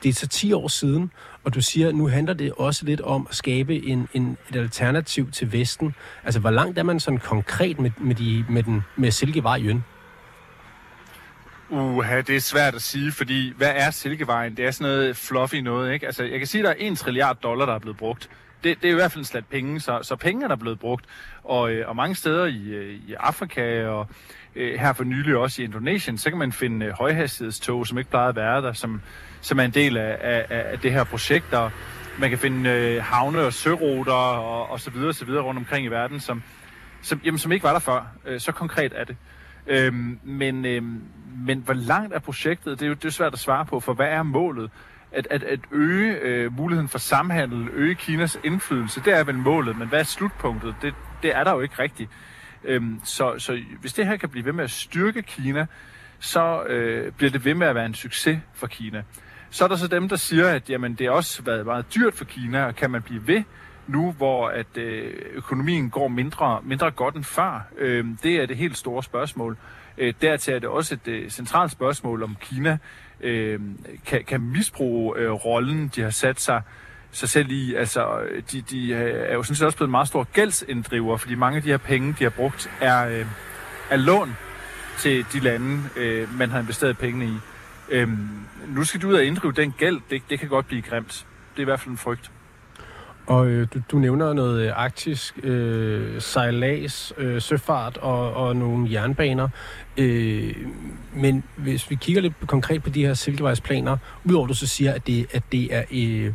Det 0.02 0.08
er 0.08 0.12
så 0.12 0.26
10 0.26 0.52
år 0.52 0.68
siden, 0.68 1.10
og 1.44 1.54
du 1.54 1.60
siger, 1.60 1.88
at 1.88 1.94
nu 1.94 2.08
handler 2.08 2.34
det 2.34 2.52
også 2.52 2.86
lidt 2.86 3.00
om 3.00 3.26
at 3.30 3.36
skabe 3.36 3.86
en, 3.86 4.08
en, 4.14 4.36
et 4.50 4.56
alternativ 4.56 5.30
til 5.30 5.52
Vesten. 5.52 5.94
Altså, 6.24 6.40
hvor 6.40 6.50
langt 6.50 6.78
er 6.78 6.82
man 6.82 7.00
sådan 7.00 7.18
konkret 7.18 7.80
med, 7.80 7.90
med, 7.98 8.14
de, 8.14 8.44
med, 8.48 8.62
den, 8.62 8.84
med 8.96 9.10
Silkevejen? 9.10 9.84
Uha, 11.70 12.20
det 12.20 12.36
er 12.36 12.40
svært 12.40 12.74
at 12.74 12.82
sige, 12.82 13.12
fordi 13.12 13.52
hvad 13.56 13.72
er 13.74 13.90
Silkevejen? 13.90 14.56
Det 14.56 14.66
er 14.66 14.70
sådan 14.70 14.92
noget 14.92 15.16
fluffy 15.16 15.54
noget, 15.54 15.92
ikke? 15.92 16.06
Altså, 16.06 16.24
jeg 16.24 16.38
kan 16.38 16.46
sige, 16.46 16.60
at 16.60 16.64
der 16.64 16.70
er 16.70 16.74
en 16.88 16.96
trilliard 16.96 17.36
dollar, 17.42 17.66
der 17.66 17.74
er 17.74 17.78
blevet 17.78 17.96
brugt 17.96 18.30
det, 18.64 18.82
det 18.82 18.88
er 18.88 18.92
i 18.92 18.94
hvert 18.94 19.12
fald 19.12 19.20
en 19.20 19.24
slat 19.24 19.46
penge, 19.46 19.80
så, 19.80 19.98
så 20.02 20.16
penge 20.16 20.44
er 20.44 20.48
der 20.48 20.56
blevet 20.56 20.78
brugt. 20.78 21.04
Og, 21.44 21.72
øh, 21.72 21.88
og 21.88 21.96
mange 21.96 22.14
steder 22.14 22.46
i, 22.46 22.68
øh, 22.68 22.94
i 23.08 23.14
Afrika 23.14 23.86
og 23.86 24.06
øh, 24.56 24.80
her 24.80 24.92
for 24.92 25.04
nylig 25.04 25.36
også 25.36 25.62
i 25.62 25.64
Indonesien, 25.64 26.18
så 26.18 26.30
kan 26.30 26.38
man 26.38 26.52
finde 26.52 26.86
øh, 26.86 26.92
højhastighedstog, 26.92 27.86
som 27.86 27.98
ikke 27.98 28.10
plejede 28.10 28.28
at 28.28 28.36
være 28.36 28.62
der, 28.62 28.72
som, 28.72 29.00
som 29.40 29.60
er 29.60 29.64
en 29.64 29.70
del 29.70 29.96
af, 29.96 30.18
af, 30.20 30.46
af 30.48 30.78
det 30.78 30.92
her 30.92 31.04
projekt. 31.04 31.54
Og 31.54 31.70
man 32.18 32.30
kan 32.30 32.38
finde 32.38 32.70
øh, 32.70 33.02
havne- 33.02 33.42
og 33.42 33.52
søruter 33.52 34.12
og, 34.12 34.70
og 34.70 34.80
så 34.80 34.90
videre, 34.90 35.12
så 35.12 35.24
videre 35.24 35.42
rundt 35.42 35.58
omkring 35.58 35.86
i 35.86 35.88
verden, 35.88 36.20
som, 36.20 36.42
som, 37.02 37.20
jamen, 37.24 37.38
som 37.38 37.52
ikke 37.52 37.64
var 37.64 37.72
der 37.72 37.80
før. 37.80 38.06
Øh, 38.26 38.40
så 38.40 38.52
konkret 38.52 38.92
er 38.96 39.04
det. 39.04 39.16
Øhm, 39.66 40.18
men, 40.22 40.64
øhm, 40.64 41.02
men 41.46 41.58
hvor 41.58 41.74
langt 41.74 42.14
er 42.14 42.18
projektet? 42.18 42.80
Det 42.80 42.86
er 42.86 42.88
jo 42.88 42.94
det 42.94 43.04
er 43.04 43.10
svært 43.10 43.32
at 43.32 43.38
svare 43.38 43.64
på, 43.64 43.80
for 43.80 43.94
hvad 43.94 44.06
er 44.06 44.22
målet? 44.22 44.70
At, 45.12 45.26
at, 45.30 45.42
at 45.42 45.60
øge 45.72 46.18
øh, 46.20 46.56
muligheden 46.56 46.88
for 46.88 46.98
samhandel, 46.98 47.68
øge 47.72 47.94
Kinas 47.94 48.38
indflydelse, 48.44 49.02
det 49.04 49.12
er 49.12 49.24
vel 49.24 49.34
målet, 49.34 49.78
men 49.78 49.88
hvad 49.88 50.00
er 50.00 50.04
slutpunktet? 50.04 50.74
Det, 50.82 50.94
det 51.22 51.36
er 51.36 51.44
der 51.44 51.52
jo 51.52 51.60
ikke 51.60 51.78
rigtigt. 51.78 52.10
Øhm, 52.64 53.00
så, 53.04 53.38
så 53.38 53.60
hvis 53.80 53.92
det 53.92 54.06
her 54.06 54.16
kan 54.16 54.28
blive 54.28 54.44
ved 54.44 54.52
med 54.52 54.64
at 54.64 54.70
styrke 54.70 55.22
Kina, 55.22 55.66
så 56.18 56.62
øh, 56.62 57.12
bliver 57.12 57.30
det 57.30 57.44
ved 57.44 57.54
med 57.54 57.66
at 57.66 57.74
være 57.74 57.86
en 57.86 57.94
succes 57.94 58.38
for 58.54 58.66
Kina. 58.66 59.02
Så 59.50 59.64
er 59.64 59.68
der 59.68 59.76
så 59.76 59.86
dem, 59.86 60.08
der 60.08 60.16
siger, 60.16 60.48
at 60.48 60.70
jamen, 60.70 60.94
det 60.94 61.06
har 61.06 61.12
også 61.14 61.42
været 61.42 61.66
meget 61.66 61.94
dyrt 61.94 62.14
for 62.14 62.24
Kina, 62.24 62.64
og 62.64 62.76
kan 62.76 62.90
man 62.90 63.02
blive 63.02 63.26
ved 63.26 63.42
nu, 63.86 64.12
hvor 64.12 64.48
at 64.48 64.76
øh, 64.76 65.12
økonomien 65.32 65.90
går 65.90 66.08
mindre, 66.08 66.60
mindre 66.62 66.90
godt 66.90 67.14
end 67.14 67.24
før? 67.24 67.66
Øh, 67.78 68.06
det 68.22 68.36
er 68.36 68.46
det 68.46 68.56
helt 68.56 68.76
store 68.76 69.02
spørgsmål. 69.02 69.56
Øh, 69.98 70.14
dertil 70.22 70.54
er 70.54 70.58
det 70.58 70.68
også 70.68 70.94
et 70.94 71.08
øh, 71.08 71.30
centralt 71.30 71.72
spørgsmål, 71.72 72.22
om 72.22 72.36
Kina 72.40 72.78
øh, 73.20 73.60
kan, 74.06 74.24
kan 74.24 74.40
misbruge 74.40 75.18
øh, 75.18 75.30
rollen, 75.30 75.90
de 75.94 76.02
har 76.02 76.10
sat 76.10 76.40
sig 76.40 76.62
sig 77.10 77.28
selv 77.28 77.50
i. 77.50 77.74
Altså, 77.74 78.20
de, 78.52 78.60
de 78.60 78.88
øh, 78.88 79.30
er 79.30 79.34
jo 79.34 79.42
sådan 79.42 79.56
set 79.56 79.66
også 79.66 79.76
blevet 79.76 79.88
en 79.88 79.90
meget 79.90 80.08
stor 80.08 80.24
gældsinddriver, 80.32 81.16
fordi 81.16 81.34
mange 81.34 81.56
af 81.56 81.62
de 81.62 81.68
her 81.68 81.76
penge, 81.76 82.16
de 82.18 82.24
har 82.24 82.30
brugt, 82.30 82.70
er, 82.80 83.08
øh, 83.08 83.26
er 83.90 83.96
lån 83.96 84.36
til 84.98 85.26
de 85.32 85.40
lande, 85.40 85.82
øh, 85.96 86.38
man 86.38 86.50
har 86.50 86.60
investeret 86.60 86.98
pengene 86.98 87.26
i. 87.26 87.34
Øh, 87.88 88.08
nu 88.68 88.84
skal 88.84 89.02
du 89.02 89.08
ud 89.08 89.14
og 89.14 89.24
inddrive 89.24 89.52
den 89.52 89.72
gæld. 89.72 90.00
Det, 90.10 90.22
det 90.30 90.40
kan 90.40 90.48
godt 90.48 90.66
blive 90.66 90.82
grimt. 90.82 91.26
Det 91.52 91.58
er 91.58 91.60
i 91.60 91.64
hvert 91.64 91.80
fald 91.80 91.90
en 91.90 91.98
frygt. 91.98 92.30
Og 93.28 93.46
øh, 93.46 93.68
du, 93.74 93.80
du 93.92 93.98
nævner 93.98 94.32
noget 94.32 94.66
øh, 94.66 94.72
arktisk 94.76 95.38
øh, 95.42 96.20
sejlads, 96.20 97.12
øh, 97.18 97.42
søfart 97.42 97.96
og, 97.96 98.34
og 98.34 98.56
nogle 98.56 98.92
jernbaner. 98.92 99.48
Øh, 99.96 100.56
men 101.14 101.44
hvis 101.56 101.90
vi 101.90 101.94
kigger 101.94 102.22
lidt 102.22 102.34
konkret 102.46 102.82
på 102.82 102.90
de 102.90 103.06
her 103.06 103.14
silkevejsplaner, 103.14 103.96
udover 104.24 104.44
at 104.44 104.48
du 104.48 104.54
så 104.54 104.66
siger, 104.66 104.92
at 104.92 105.06
det, 105.06 105.26
at 105.32 105.42
det 105.52 105.74
er 105.74 105.82
øh, 105.90 106.32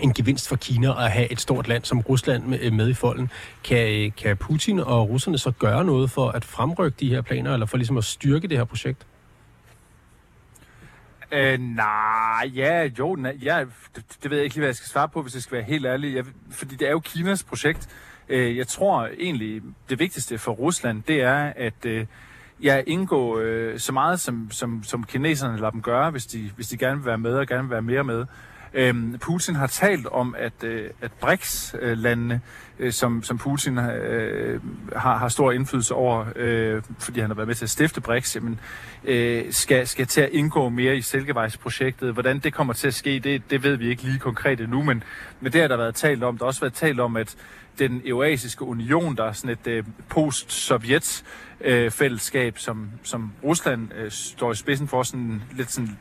en 0.00 0.12
gevinst 0.12 0.48
for 0.48 0.56
Kina 0.56 1.04
at 1.04 1.10
have 1.10 1.32
et 1.32 1.40
stort 1.40 1.68
land 1.68 1.84
som 1.84 2.00
Rusland 2.00 2.44
med, 2.44 2.58
øh, 2.62 2.72
med 2.72 2.88
i 2.88 2.94
folden, 2.94 3.30
kan, 3.64 3.88
øh, 3.88 4.10
kan 4.16 4.36
Putin 4.36 4.80
og 4.80 5.08
russerne 5.08 5.38
så 5.38 5.50
gøre 5.50 5.84
noget 5.84 6.10
for 6.10 6.28
at 6.28 6.44
fremrykke 6.44 6.96
de 7.00 7.08
her 7.08 7.20
planer, 7.20 7.52
eller 7.52 7.66
for 7.66 7.76
ligesom 7.76 7.98
at 7.98 8.04
styrke 8.04 8.48
det 8.48 8.56
her 8.56 8.64
projekt? 8.64 9.06
Øh, 11.32 11.58
nej, 11.60 12.50
ja, 12.54 12.90
jo, 12.98 13.14
nej, 13.14 13.38
ja, 13.42 13.64
det, 13.96 14.04
det 14.22 14.30
ved 14.30 14.38
jeg 14.38 14.44
ikke 14.44 14.56
lige, 14.56 14.60
hvad 14.60 14.68
jeg 14.68 14.76
skal 14.76 14.88
svare 14.88 15.08
på, 15.08 15.22
hvis 15.22 15.34
jeg 15.34 15.42
skal 15.42 15.56
være 15.56 15.66
helt 15.66 15.86
ærlig. 15.86 16.14
Jeg, 16.14 16.24
fordi 16.50 16.76
det 16.76 16.86
er 16.86 16.90
jo 16.90 17.00
Kinas 17.00 17.42
projekt. 17.42 17.88
Øh, 18.28 18.56
jeg 18.56 18.68
tror 18.68 19.08
egentlig, 19.18 19.62
det 19.88 19.98
vigtigste 19.98 20.38
for 20.38 20.52
Rusland, 20.52 21.02
det 21.02 21.20
er, 21.22 21.52
at 21.56 21.86
øh, 21.86 22.06
ja, 22.62 22.82
indgå 22.86 23.38
øh, 23.38 23.78
så 23.78 23.92
meget, 23.92 24.20
som, 24.20 24.50
som, 24.50 24.82
som 24.82 25.04
kineserne 25.04 25.56
lader 25.56 25.70
dem 25.70 25.82
gøre, 25.82 26.10
hvis 26.10 26.26
de, 26.26 26.50
hvis 26.56 26.68
de 26.68 26.76
gerne 26.76 26.96
vil 26.96 27.06
være 27.06 27.18
med 27.18 27.34
og 27.34 27.46
gerne 27.46 27.62
vil 27.62 27.70
være 27.70 27.82
mere 27.82 28.04
med. 28.04 28.26
Øhm, 28.74 29.18
Putin 29.18 29.54
har 29.54 29.66
talt 29.66 30.06
om, 30.06 30.34
at, 30.38 30.64
øh, 30.64 30.90
at 31.00 31.12
BRICS-landene, 31.12 32.40
øh, 32.78 32.92
som, 32.92 33.22
som 33.22 33.38
Putin 33.38 33.78
øh, 33.78 34.60
har, 34.96 35.16
har 35.16 35.28
stor 35.28 35.52
indflydelse 35.52 35.94
over, 35.94 36.26
øh, 36.36 36.82
fordi 36.98 37.20
han 37.20 37.30
har 37.30 37.34
været 37.34 37.48
med 37.48 37.54
til 37.54 37.64
at 37.64 37.70
stifte 37.70 38.00
BRICS, 38.00 38.36
jamen, 38.36 38.60
øh, 39.04 39.52
skal, 39.52 39.86
skal 39.86 40.06
til 40.06 40.20
at 40.20 40.28
indgå 40.32 40.68
mere 40.68 40.96
i 40.96 41.00
Silkevejsprojektet. 41.00 42.12
Hvordan 42.12 42.38
det 42.38 42.54
kommer 42.54 42.72
til 42.72 42.88
at 42.88 42.94
ske, 42.94 43.18
det, 43.18 43.50
det 43.50 43.62
ved 43.62 43.76
vi 43.76 43.88
ikke 43.88 44.02
lige 44.02 44.18
konkret 44.18 44.60
endnu, 44.60 44.82
men, 44.82 45.02
men 45.40 45.52
det 45.52 45.60
har 45.60 45.68
der 45.68 45.76
været 45.76 45.94
talt 45.94 46.24
om. 46.24 46.38
Der 46.38 46.44
har 46.44 46.48
også 46.48 46.60
været 46.60 46.74
talt 46.74 47.00
om, 47.00 47.16
at 47.16 47.36
den 47.80 48.02
eurasiske 48.04 48.64
union, 48.64 49.16
der 49.16 49.24
er 49.24 49.32
sådan 49.32 49.50
et 49.50 49.66
øh, 49.66 49.84
post-sovjet 50.08 51.24
øh, 51.60 51.90
fællesskab, 51.90 52.58
som, 52.58 52.90
som 53.02 53.32
Rusland 53.44 53.92
øh, 53.94 54.10
står 54.10 54.52
i 54.52 54.54
spidsen 54.54 54.88
for, 54.88 55.02
sådan 55.02 55.42
lidt 55.56 55.72
sådan 55.72 55.98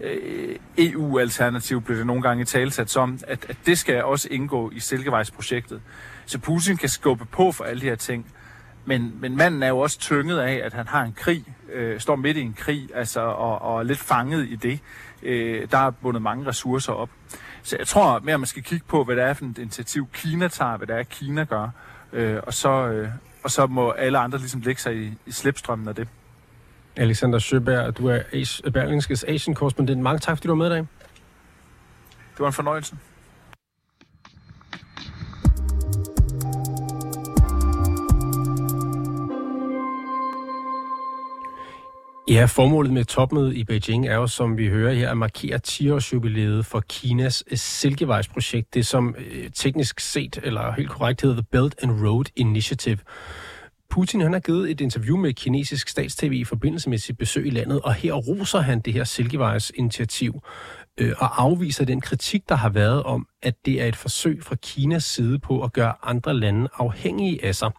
øh, 0.00 0.56
EU-alternativ, 0.78 1.82
blev 1.82 1.98
det 1.98 2.06
nogle 2.06 2.22
gange 2.22 2.44
talsat 2.44 2.90
som, 2.90 3.18
at, 3.26 3.46
at 3.48 3.56
det 3.66 3.78
skal 3.78 4.04
også 4.04 4.28
indgå 4.30 4.70
i 4.70 4.80
Silkevejsprojektet. 4.80 5.80
Så 6.26 6.38
Putin 6.38 6.76
kan 6.76 6.88
skubbe 6.88 7.24
på 7.24 7.52
for 7.52 7.64
alle 7.64 7.80
de 7.80 7.86
her 7.86 7.96
ting. 7.96 8.26
Men, 8.86 9.16
men 9.20 9.36
manden 9.36 9.62
er 9.62 9.68
jo 9.68 9.78
også 9.78 9.98
tynget 9.98 10.38
af, 10.38 10.60
at 10.64 10.72
han 10.72 10.86
har 10.86 11.02
en 11.02 11.12
krig, 11.12 11.44
øh, 11.72 12.00
står 12.00 12.16
midt 12.16 12.36
i 12.36 12.40
en 12.40 12.54
krig, 12.54 12.88
altså, 12.94 13.20
og, 13.20 13.62
og 13.62 13.78
er 13.78 13.82
lidt 13.82 13.98
fanget 13.98 14.48
i 14.48 14.56
det. 14.56 14.80
Øh, 15.22 15.68
der 15.70 15.78
er 15.78 15.90
bundet 15.90 16.22
mange 16.22 16.46
ressourcer 16.46 16.92
op. 16.92 17.10
Så 17.62 17.76
jeg 17.78 17.86
tror 17.86 18.18
mere, 18.18 18.38
man 18.38 18.46
skal 18.46 18.62
kigge 18.62 18.84
på, 18.88 19.04
hvad 19.04 19.16
det 19.16 19.24
er 19.24 19.32
for 19.32 19.44
et 19.44 19.58
initiativ, 19.58 20.08
Kina 20.12 20.48
tager, 20.48 20.76
hvad 20.76 20.86
det 20.86 20.96
er, 20.96 21.02
Kina 21.02 21.44
gør. 21.44 21.68
Øh, 22.12 22.40
og, 22.46 22.54
så, 22.54 22.88
øh, 22.88 23.08
og 23.42 23.50
så 23.50 23.66
må 23.66 23.90
alle 23.90 24.18
andre 24.18 24.38
ligesom 24.38 24.60
lægge 24.60 24.80
sig 24.80 24.96
i, 24.96 25.12
i 25.26 25.30
slipstrømmen 25.32 25.88
af 25.88 25.94
det. 25.94 26.08
Alexander 26.96 27.38
Søberg, 27.38 27.96
du 27.98 28.08
er 28.08 28.20
Berlingskes 28.72 29.24
Asian-korrespondent. 29.24 30.02
Mange 30.02 30.18
tak, 30.18 30.36
fordi 30.36 30.46
du 30.46 30.52
var 30.52 30.56
med 30.56 30.66
i 30.66 30.70
dag. 30.70 30.78
Det 32.32 32.38
var 32.38 32.46
en 32.46 32.52
fornøjelse. 32.52 32.96
Ja, 42.28 42.44
formålet 42.44 42.92
med 42.92 43.04
topmødet 43.04 43.54
i 43.56 43.64
Beijing 43.64 44.06
er 44.06 44.14
jo, 44.14 44.26
som 44.26 44.58
vi 44.58 44.68
hører 44.68 44.94
her, 44.94 45.10
at 45.10 45.16
markere 45.16 45.60
10-årsjubilæet 45.68 46.62
for 46.62 46.80
Kinas 46.80 47.44
øh, 47.50 47.58
Silkevejsprojekt, 47.58 48.74
det 48.74 48.86
som 48.86 49.14
øh, 49.18 49.50
teknisk 49.54 50.00
set, 50.00 50.40
eller 50.42 50.72
helt 50.72 50.90
korrekt 50.90 51.22
hedder 51.22 51.36
The 51.36 51.46
Belt 51.52 51.74
and 51.82 52.06
Road 52.06 52.24
Initiative. 52.36 52.98
Putin 53.90 54.20
han 54.20 54.32
har 54.32 54.40
givet 54.40 54.70
et 54.70 54.80
interview 54.80 55.16
med 55.16 55.34
kinesisk 55.34 55.88
statstv 55.88 56.32
i 56.32 56.44
forbindelse 56.44 56.90
med 56.90 56.98
sit 56.98 57.18
besøg 57.18 57.46
i 57.46 57.50
landet, 57.50 57.80
og 57.80 57.94
her 57.94 58.12
roser 58.12 58.60
han 58.60 58.80
det 58.80 58.92
her 58.92 59.04
Silkevejs-initiativ 59.04 60.40
øh, 60.98 61.12
og 61.18 61.42
afviser 61.42 61.84
den 61.84 62.00
kritik, 62.00 62.48
der 62.48 62.54
har 62.54 62.68
været 62.68 63.02
om, 63.02 63.26
at 63.42 63.54
det 63.66 63.82
er 63.82 63.86
et 63.86 63.96
forsøg 63.96 64.42
fra 64.42 64.56
Kinas 64.62 65.04
side 65.04 65.38
på 65.38 65.62
at 65.62 65.72
gøre 65.72 65.94
andre 66.02 66.34
lande 66.34 66.68
afhængige 66.78 67.44
af 67.44 67.54
sig. 67.54 67.70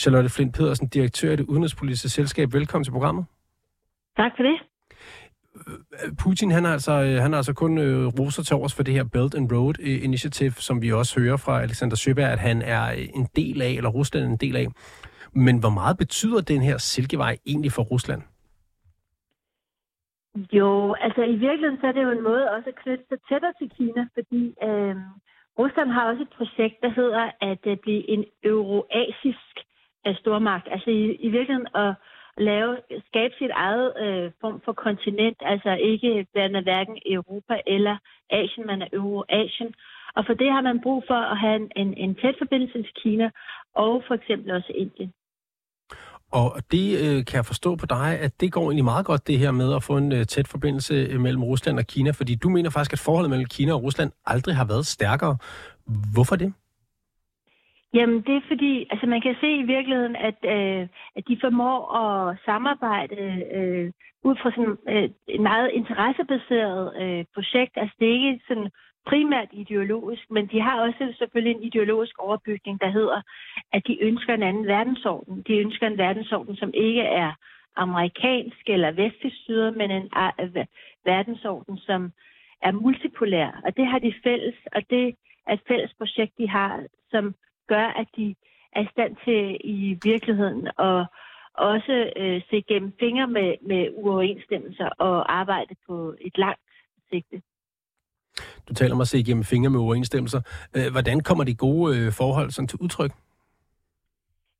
Charlotte 0.00 0.30
Flint 0.30 0.54
Pedersen, 0.56 0.88
direktør 0.88 1.32
i 1.32 1.36
det 1.36 1.46
udenrigspolitiske 1.46 2.08
selskab. 2.08 2.52
Velkommen 2.52 2.84
til 2.84 2.92
programmet. 2.92 3.24
Tak 4.16 4.32
for 4.36 4.42
det. 4.42 4.56
Putin 6.22 6.50
han 6.50 6.64
har 6.64 6.72
altså, 6.72 6.92
han 6.92 7.32
har 7.32 7.36
altså 7.36 7.54
kun 7.54 7.78
øh, 7.78 8.06
roser 8.06 8.42
til 8.42 8.56
overs 8.56 8.76
for 8.76 8.82
det 8.82 8.94
her 8.94 9.04
Belt 9.04 9.34
and 9.34 9.52
Road 9.52 9.74
øh, 9.80 10.04
Initiative, 10.04 10.52
som 10.52 10.82
vi 10.82 10.92
også 10.92 11.20
hører 11.20 11.36
fra 11.36 11.62
Alexander 11.62 11.96
Søberg, 11.96 12.32
at 12.32 12.38
han 12.38 12.62
er 12.62 12.84
en 13.14 13.26
del 13.36 13.62
af, 13.62 13.70
eller 13.70 13.90
Rusland 13.90 14.24
er 14.24 14.28
en 14.28 14.36
del 14.36 14.56
af. 14.56 14.66
Men 15.32 15.60
hvor 15.60 15.70
meget 15.70 15.96
betyder 15.98 16.40
den 16.40 16.62
her 16.62 16.78
silkevej 16.78 17.36
egentlig 17.46 17.72
for 17.72 17.82
Rusland? 17.82 18.22
Jo, 20.52 20.94
altså 21.00 21.22
i 21.22 21.36
virkeligheden 21.46 21.80
så 21.80 21.86
er 21.86 21.92
det 21.92 22.02
jo 22.02 22.10
en 22.10 22.22
måde 22.22 22.50
også 22.50 22.68
at 22.68 22.80
knytte 22.82 23.04
sig 23.08 23.18
tættere 23.28 23.52
til 23.60 23.70
Kina, 23.76 24.02
fordi 24.14 24.42
øh, 24.68 24.96
Rusland 25.58 25.90
har 25.90 26.04
også 26.10 26.22
et 26.22 26.34
projekt, 26.38 26.76
der 26.82 26.90
hedder 27.00 27.30
at 27.40 27.80
blive 27.82 28.10
en 28.14 28.24
euroasisk 28.44 29.54
af 30.04 30.14
stormagt. 30.20 30.68
Altså 30.70 30.90
i, 30.90 31.02
i 31.26 31.28
virkeligheden 31.36 31.68
at 31.74 31.94
lave, 32.36 32.76
skabe 33.08 33.34
sit 33.38 33.50
eget 33.50 33.92
øh, 34.04 34.30
form 34.40 34.60
for 34.64 34.72
kontinent, 34.72 35.38
altså 35.40 35.70
ikke 35.90 36.26
være 36.34 36.62
hverken 36.62 36.98
Europa 37.06 37.54
eller 37.66 37.96
Asien, 38.30 38.66
man 38.66 38.82
er 38.82 38.88
Eurasien. 38.92 39.74
Og 40.16 40.22
for 40.26 40.34
det 40.34 40.52
har 40.52 40.60
man 40.60 40.80
brug 40.82 41.04
for 41.06 41.20
at 41.32 41.38
have 41.38 41.56
en, 41.56 41.70
en, 41.76 41.94
en 41.94 42.14
tæt 42.14 42.34
forbindelse 42.38 42.78
til 42.82 42.94
Kina 43.02 43.30
og 43.74 44.02
for 44.06 44.14
eksempel 44.14 44.50
også 44.50 44.72
Indien. 44.74 45.12
Og 46.32 46.56
det 46.72 46.86
øh, 47.04 47.24
kan 47.24 47.36
jeg 47.36 47.46
forstå 47.46 47.76
på 47.76 47.86
dig, 47.86 48.18
at 48.20 48.40
det 48.40 48.52
går 48.52 48.62
egentlig 48.62 48.84
meget 48.84 49.06
godt 49.06 49.26
det 49.26 49.38
her 49.38 49.50
med 49.50 49.74
at 49.74 49.82
få 49.82 49.96
en 49.96 50.12
øh, 50.12 50.26
tæt 50.26 50.48
forbindelse 50.48 50.94
øh, 50.94 51.20
mellem 51.20 51.44
Rusland 51.44 51.78
og 51.78 51.86
Kina, 51.86 52.10
fordi 52.10 52.34
du 52.34 52.48
mener 52.48 52.70
faktisk, 52.70 52.92
at 52.92 52.98
forholdet 52.98 53.30
mellem 53.30 53.46
Kina 53.46 53.72
og 53.72 53.82
Rusland 53.82 54.12
aldrig 54.26 54.56
har 54.56 54.64
været 54.64 54.86
stærkere. 54.86 55.36
Hvorfor 56.14 56.36
det? 56.36 56.52
Jamen, 57.94 58.22
det 58.22 58.36
er 58.36 58.48
fordi, 58.48 58.86
altså 58.90 59.06
man 59.06 59.20
kan 59.20 59.36
se 59.40 59.50
i 59.52 59.62
virkeligheden, 59.62 60.16
at, 60.16 60.38
øh, 60.44 60.88
at 61.16 61.28
de 61.28 61.38
formår 61.40 61.96
at 61.96 62.36
samarbejde 62.44 63.44
øh, 63.54 63.92
ud 64.24 64.36
fra 64.42 64.50
sådan 64.50 64.76
øh, 64.88 65.10
et 65.28 65.40
meget 65.40 65.70
interessebaseret 65.72 67.02
øh, 67.02 67.24
projekt. 67.34 67.72
Altså 67.76 67.96
det 68.00 68.08
er 68.08 68.12
ikke 68.12 68.40
sådan 68.48 68.70
primært 69.06 69.48
ideologisk, 69.52 70.30
men 70.30 70.46
de 70.46 70.60
har 70.60 70.80
også 70.80 71.14
selvfølgelig 71.18 71.56
en 71.56 71.62
ideologisk 71.62 72.18
overbygning, 72.18 72.80
der 72.80 72.90
hedder, 72.90 73.20
at 73.72 73.82
de 73.86 74.02
ønsker 74.02 74.34
en 74.34 74.42
anden 74.42 74.66
verdensorden. 74.66 75.42
De 75.46 75.58
ønsker 75.58 75.86
en 75.86 75.98
verdensorden, 75.98 76.56
som 76.56 76.70
ikke 76.74 77.02
er 77.02 77.32
amerikansk 77.76 78.64
eller 78.66 78.90
vestlig 78.90 79.32
styret, 79.32 79.76
men 79.76 79.90
en 79.90 80.08
verdensorden, 81.04 81.78
som 81.78 82.12
er 82.62 82.72
multipolær. 82.72 83.60
Og 83.64 83.76
det 83.76 83.86
har 83.86 83.98
de 83.98 84.14
fælles, 84.24 84.54
og 84.72 84.82
det 84.90 85.14
er 85.46 85.52
et 85.52 85.60
fælles 85.68 85.92
projekt, 85.98 86.32
de 86.38 86.48
har, 86.48 86.84
som 87.10 87.34
gør, 87.74 87.86
at 88.00 88.08
de 88.16 88.26
er 88.76 88.82
i 88.82 88.88
stand 88.94 89.12
til 89.24 89.40
i 89.64 89.98
virkeligheden 90.10 90.62
at 90.78 91.06
også 91.54 91.96
øh, 92.16 92.40
se 92.50 92.62
gennem 92.68 92.92
fingre 93.00 93.26
med, 93.26 93.48
med 93.70 93.82
uoverensstemmelser 93.92 94.88
og 95.06 95.38
arbejde 95.40 95.74
på 95.86 96.14
et 96.20 96.38
langt 96.38 96.70
sigte. 97.10 97.42
Du 98.68 98.74
taler 98.74 98.94
om 98.94 99.00
at 99.00 99.08
se 99.08 99.24
gennem 99.24 99.44
fingre 99.44 99.70
med 99.70 99.80
uoverensstemmelser. 99.80 100.40
Øh, 100.76 100.92
hvordan 100.92 101.20
kommer 101.20 101.44
de 101.44 101.54
gode 101.54 101.98
øh, 101.98 102.12
forhold 102.12 102.50
sådan 102.50 102.68
til 102.68 102.78
udtryk? 102.84 103.12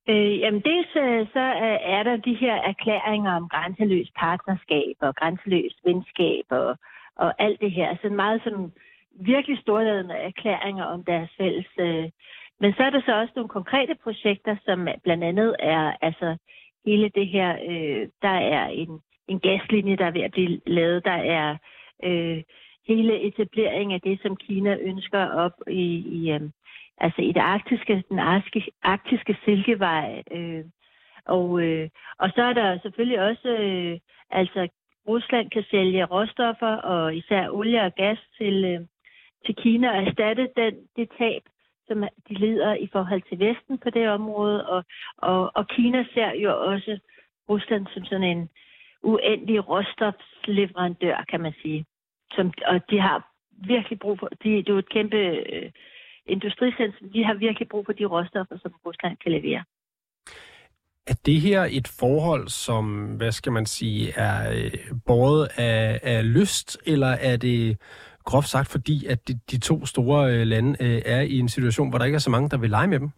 Øh, 0.09 0.39
jamen 0.41 0.63
dels 0.71 0.93
øh, 0.97 1.27
så 1.33 1.45
er 1.95 2.03
der 2.03 2.17
de 2.17 2.35
her 2.35 2.55
erklæringer 2.55 3.33
om 3.33 3.49
grænseløs 3.49 4.11
partnerskab 4.19 4.97
og 5.01 5.15
grænseløs 5.15 5.75
venskab 5.85 6.45
og, 6.51 6.79
og 7.17 7.35
alt 7.39 7.61
det 7.61 7.73
her. 7.73 7.97
Så 8.03 8.09
meget 8.09 8.41
sådan 8.45 8.73
virkelig 9.33 9.59
storladende 9.59 10.15
erklæringer 10.15 10.85
om 10.85 11.05
deres 11.05 11.31
fælles 11.39 11.71
øh, 11.79 12.09
men 12.61 12.73
så 12.73 12.83
er 12.83 12.91
der 12.91 13.03
så 13.07 13.21
også 13.21 13.33
nogle 13.37 13.49
konkrete 13.49 13.95
projekter, 14.03 14.57
som 14.65 14.89
blandt 15.05 15.25
andet 15.25 15.57
er 15.59 15.93
altså 16.03 16.37
hele 16.87 17.09
det 17.15 17.29
her, 17.29 17.57
øh, 17.69 18.09
der 18.23 18.37
er 18.57 18.67
en, 18.67 19.01
en 19.29 19.41
gaslinje, 19.41 19.97
der 19.97 20.07
er 20.07 20.11
ved 20.11 20.21
at 20.21 20.33
blive 20.33 20.61
lavet, 20.67 21.05
der 21.05 21.19
er 21.39 21.57
øh, 22.05 22.43
hele 22.89 23.21
etablering 23.21 23.93
af 23.93 24.01
det, 24.01 24.23
som 24.23 24.37
Kina 24.37 24.77
ønsker 24.81 25.27
op 25.27 25.53
i, 25.69 25.85
i 26.19 26.33
øh, 26.33 26.41
altså 26.99 27.23
i 27.23 27.33
det 27.33 27.41
arktiske, 27.41 28.05
den 28.09 28.19
arktiske, 28.19 28.71
arktiske 28.83 29.37
silkevej. 29.45 30.23
Øh, 30.31 30.65
og, 31.25 31.63
øh, 31.63 31.89
og 32.19 32.31
så 32.35 32.43
er 32.43 32.53
der 32.53 32.79
selvfølgelig 32.83 33.21
også, 33.21 33.49
øh, 33.49 33.99
altså 34.31 34.69
Rusland 35.09 35.51
kan 35.51 35.65
sælge 35.71 36.05
råstoffer 36.05 36.75
og 36.77 37.17
især 37.17 37.49
olie 37.51 37.83
og 37.83 37.95
gas 37.95 38.19
til, 38.39 38.65
øh, 38.65 38.81
til 39.47 39.55
Kina 39.55 39.91
og 39.91 39.97
erstatte 40.05 40.49
den, 40.57 40.75
det 40.97 41.09
tab, 41.19 41.43
som 41.91 42.05
de 42.29 42.35
lider 42.35 42.75
i 42.75 42.89
forhold 42.93 43.23
til 43.29 43.39
Vesten 43.39 43.79
på 43.79 43.91
det 43.91 44.09
område, 44.09 44.69
og, 44.69 44.85
og, 45.19 45.51
og 45.55 45.69
Kina 45.69 46.05
ser 46.15 46.31
jo 46.45 46.51
også 46.73 46.99
Rusland 47.49 47.87
som 47.95 48.05
sådan 48.05 48.31
en 48.35 48.49
uendelig 49.03 49.69
råstofsleverandør, 49.69 51.25
kan 51.31 51.41
man 51.41 51.55
sige. 51.63 51.85
Som, 52.35 52.53
og 52.67 52.81
de 52.91 53.01
har 53.01 53.19
virkelig 53.67 53.99
brug 53.99 54.19
for, 54.19 54.27
de, 54.27 54.49
det 54.49 54.69
er 54.69 54.73
jo 54.73 54.79
et 54.79 54.89
kæmpe 54.89 55.17
øh, 55.17 55.71
industricentrum, 56.27 57.11
de 57.11 57.25
har 57.25 57.35
virkelig 57.35 57.69
brug 57.69 57.87
for 57.87 57.93
de 57.93 58.05
råstoffer, 58.05 58.59
som 58.63 58.73
Rusland 58.87 59.17
kan 59.23 59.33
levere. 59.33 59.65
Er 61.07 61.15
det 61.27 61.41
her 61.41 61.63
et 61.71 61.89
forhold, 62.01 62.49
som, 62.49 62.85
hvad 63.17 63.33
skal 63.33 63.53
man 63.53 63.67
sige, 63.67 64.13
er 64.17 64.53
øh, 64.53 64.73
båret 65.07 65.49
af, 65.57 66.01
af 66.03 66.35
lyst, 66.35 66.79
eller 66.87 67.13
er 67.31 67.37
det 67.37 67.79
groft 68.31 68.49
sagt, 68.49 68.69
fordi 68.71 69.07
at 69.07 69.29
de, 69.29 69.35
de 69.51 69.59
to 69.59 69.87
store 69.87 70.21
øh, 70.33 70.47
lande 70.47 70.71
øh, 70.81 71.01
er 71.07 71.21
i 71.21 71.39
en 71.39 71.49
situation, 71.49 71.89
hvor 71.89 71.99
der 71.99 72.05
ikke 72.05 72.21
er 72.21 72.27
så 72.27 72.31
mange, 72.31 72.49
der 72.49 72.59
vil 72.59 72.71
lege 72.71 72.89
med 72.89 73.01
dem? 73.01 73.11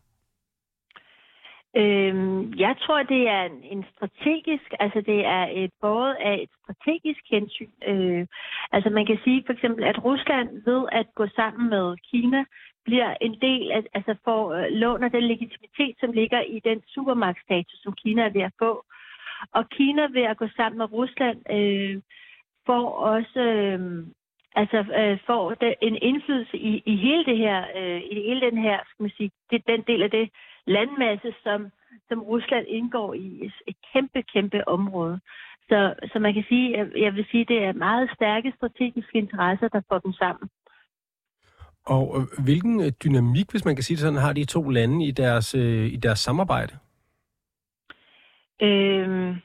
Øhm, 1.76 2.54
jeg 2.58 2.74
tror, 2.82 3.02
det 3.02 3.22
er 3.28 3.42
en, 3.42 3.58
en 3.74 3.84
strategisk, 3.94 4.68
altså 4.80 5.00
det 5.00 5.20
er 5.26 5.44
et 5.52 5.70
både 5.80 6.16
af 6.18 6.34
et 6.42 6.50
strategisk 6.62 7.22
hensyn. 7.30 7.72
Øh, 7.86 8.26
altså 8.72 8.90
man 8.90 9.06
kan 9.06 9.18
sige 9.24 9.42
for 9.46 9.52
eksempel, 9.52 9.84
at 9.84 10.04
Rusland 10.04 10.48
ved 10.64 10.82
at 10.92 11.06
gå 11.14 11.26
sammen 11.36 11.70
med 11.70 11.96
Kina, 12.10 12.44
bliver 12.84 13.14
en 13.20 13.34
del 13.40 13.70
af, 13.70 13.82
altså 13.94 14.14
får 14.24 14.52
øh, 14.54 14.66
låner 14.70 15.08
den 15.08 15.24
legitimitet, 15.24 15.94
som 16.00 16.12
ligger 16.12 16.40
i 16.40 16.60
den 16.64 16.82
supermagtstatus, 16.94 17.78
som 17.82 17.92
Kina 17.92 18.22
er 18.22 18.32
ved 18.32 18.42
at 18.42 18.56
få. 18.58 18.84
Og 19.52 19.68
Kina 19.68 20.02
ved 20.02 20.22
at 20.22 20.36
gå 20.36 20.48
sammen 20.56 20.78
med 20.78 20.92
Rusland 20.92 21.38
øh, 21.56 22.02
får 22.66 22.84
også 22.90 23.40
øh, 23.40 24.06
altså 24.54 24.78
øh, 25.00 25.18
får 25.26 25.54
det, 25.54 25.74
en 25.82 25.96
indflydelse 26.02 26.56
i, 26.56 26.82
i 26.86 26.96
hele 26.96 27.24
det 27.24 27.38
her, 27.38 27.64
øh, 27.76 28.00
i 28.10 28.14
hele 28.14 28.40
den 28.40 28.58
her, 28.58 28.78
skal 28.88 29.02
man 29.02 29.12
sige, 29.16 29.30
det, 29.50 29.66
den 29.66 29.82
del 29.86 30.02
af 30.02 30.10
det 30.10 30.30
landmasse, 30.66 31.34
som, 31.42 31.70
som 32.08 32.22
Rusland 32.22 32.66
indgår 32.68 33.14
i 33.14 33.52
et 33.66 33.76
kæmpe, 33.92 34.22
kæmpe 34.22 34.68
område. 34.68 35.20
Så, 35.68 35.94
så 36.12 36.18
man 36.18 36.34
kan 36.34 36.44
sige, 36.48 36.78
jeg, 36.78 36.86
jeg 36.96 37.14
vil 37.14 37.26
sige, 37.30 37.44
det 37.44 37.64
er 37.64 37.72
meget 37.72 38.10
stærke 38.14 38.52
strategiske 38.56 39.18
interesser, 39.18 39.68
der 39.68 39.80
får 39.88 39.98
dem 39.98 40.12
sammen. 40.12 40.48
Og 41.86 42.16
øh, 42.16 42.44
hvilken 42.44 42.80
øh, 42.80 42.92
dynamik, 43.04 43.50
hvis 43.50 43.64
man 43.64 43.76
kan 43.76 43.82
sige 43.82 43.96
det 43.96 44.02
sådan, 44.02 44.18
har 44.18 44.32
de 44.32 44.44
to 44.44 44.68
lande 44.68 45.06
i 45.06 45.10
deres, 45.10 45.54
øh, 45.54 45.86
i 45.92 45.96
deres 45.96 46.18
samarbejde? 46.18 46.74
Øhm, 48.62 49.36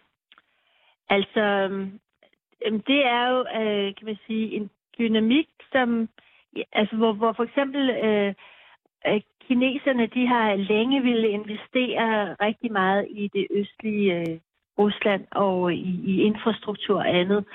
altså, 1.09 1.41
øhm, 1.41 2.81
det 2.81 3.05
er 3.05 3.27
jo, 3.27 3.39
øh, 3.39 3.95
kan 3.95 4.05
man 4.05 4.17
sige, 4.27 4.55
en 4.55 4.69
dynamik, 4.99 5.47
som, 5.71 6.09
altså, 6.73 6.95
hvor, 6.95 7.13
hvor 7.13 7.33
for 7.33 7.43
eksempel 7.43 7.89
øh, 7.89 8.33
øh, 9.07 9.21
kineserne, 9.47 10.07
de 10.07 10.27
har 10.27 10.55
længe 10.55 11.01
ville 11.01 11.29
investere 11.29 12.35
rigtig 12.41 12.71
meget 12.71 13.07
i 13.09 13.29
det 13.33 13.47
østlige 13.51 14.19
øh, 14.19 14.39
Rusland 14.79 15.25
og 15.31 15.73
i, 15.73 16.01
i 16.05 16.21
infrastruktur 16.21 16.97
og 16.99 17.15
andet. 17.15 17.45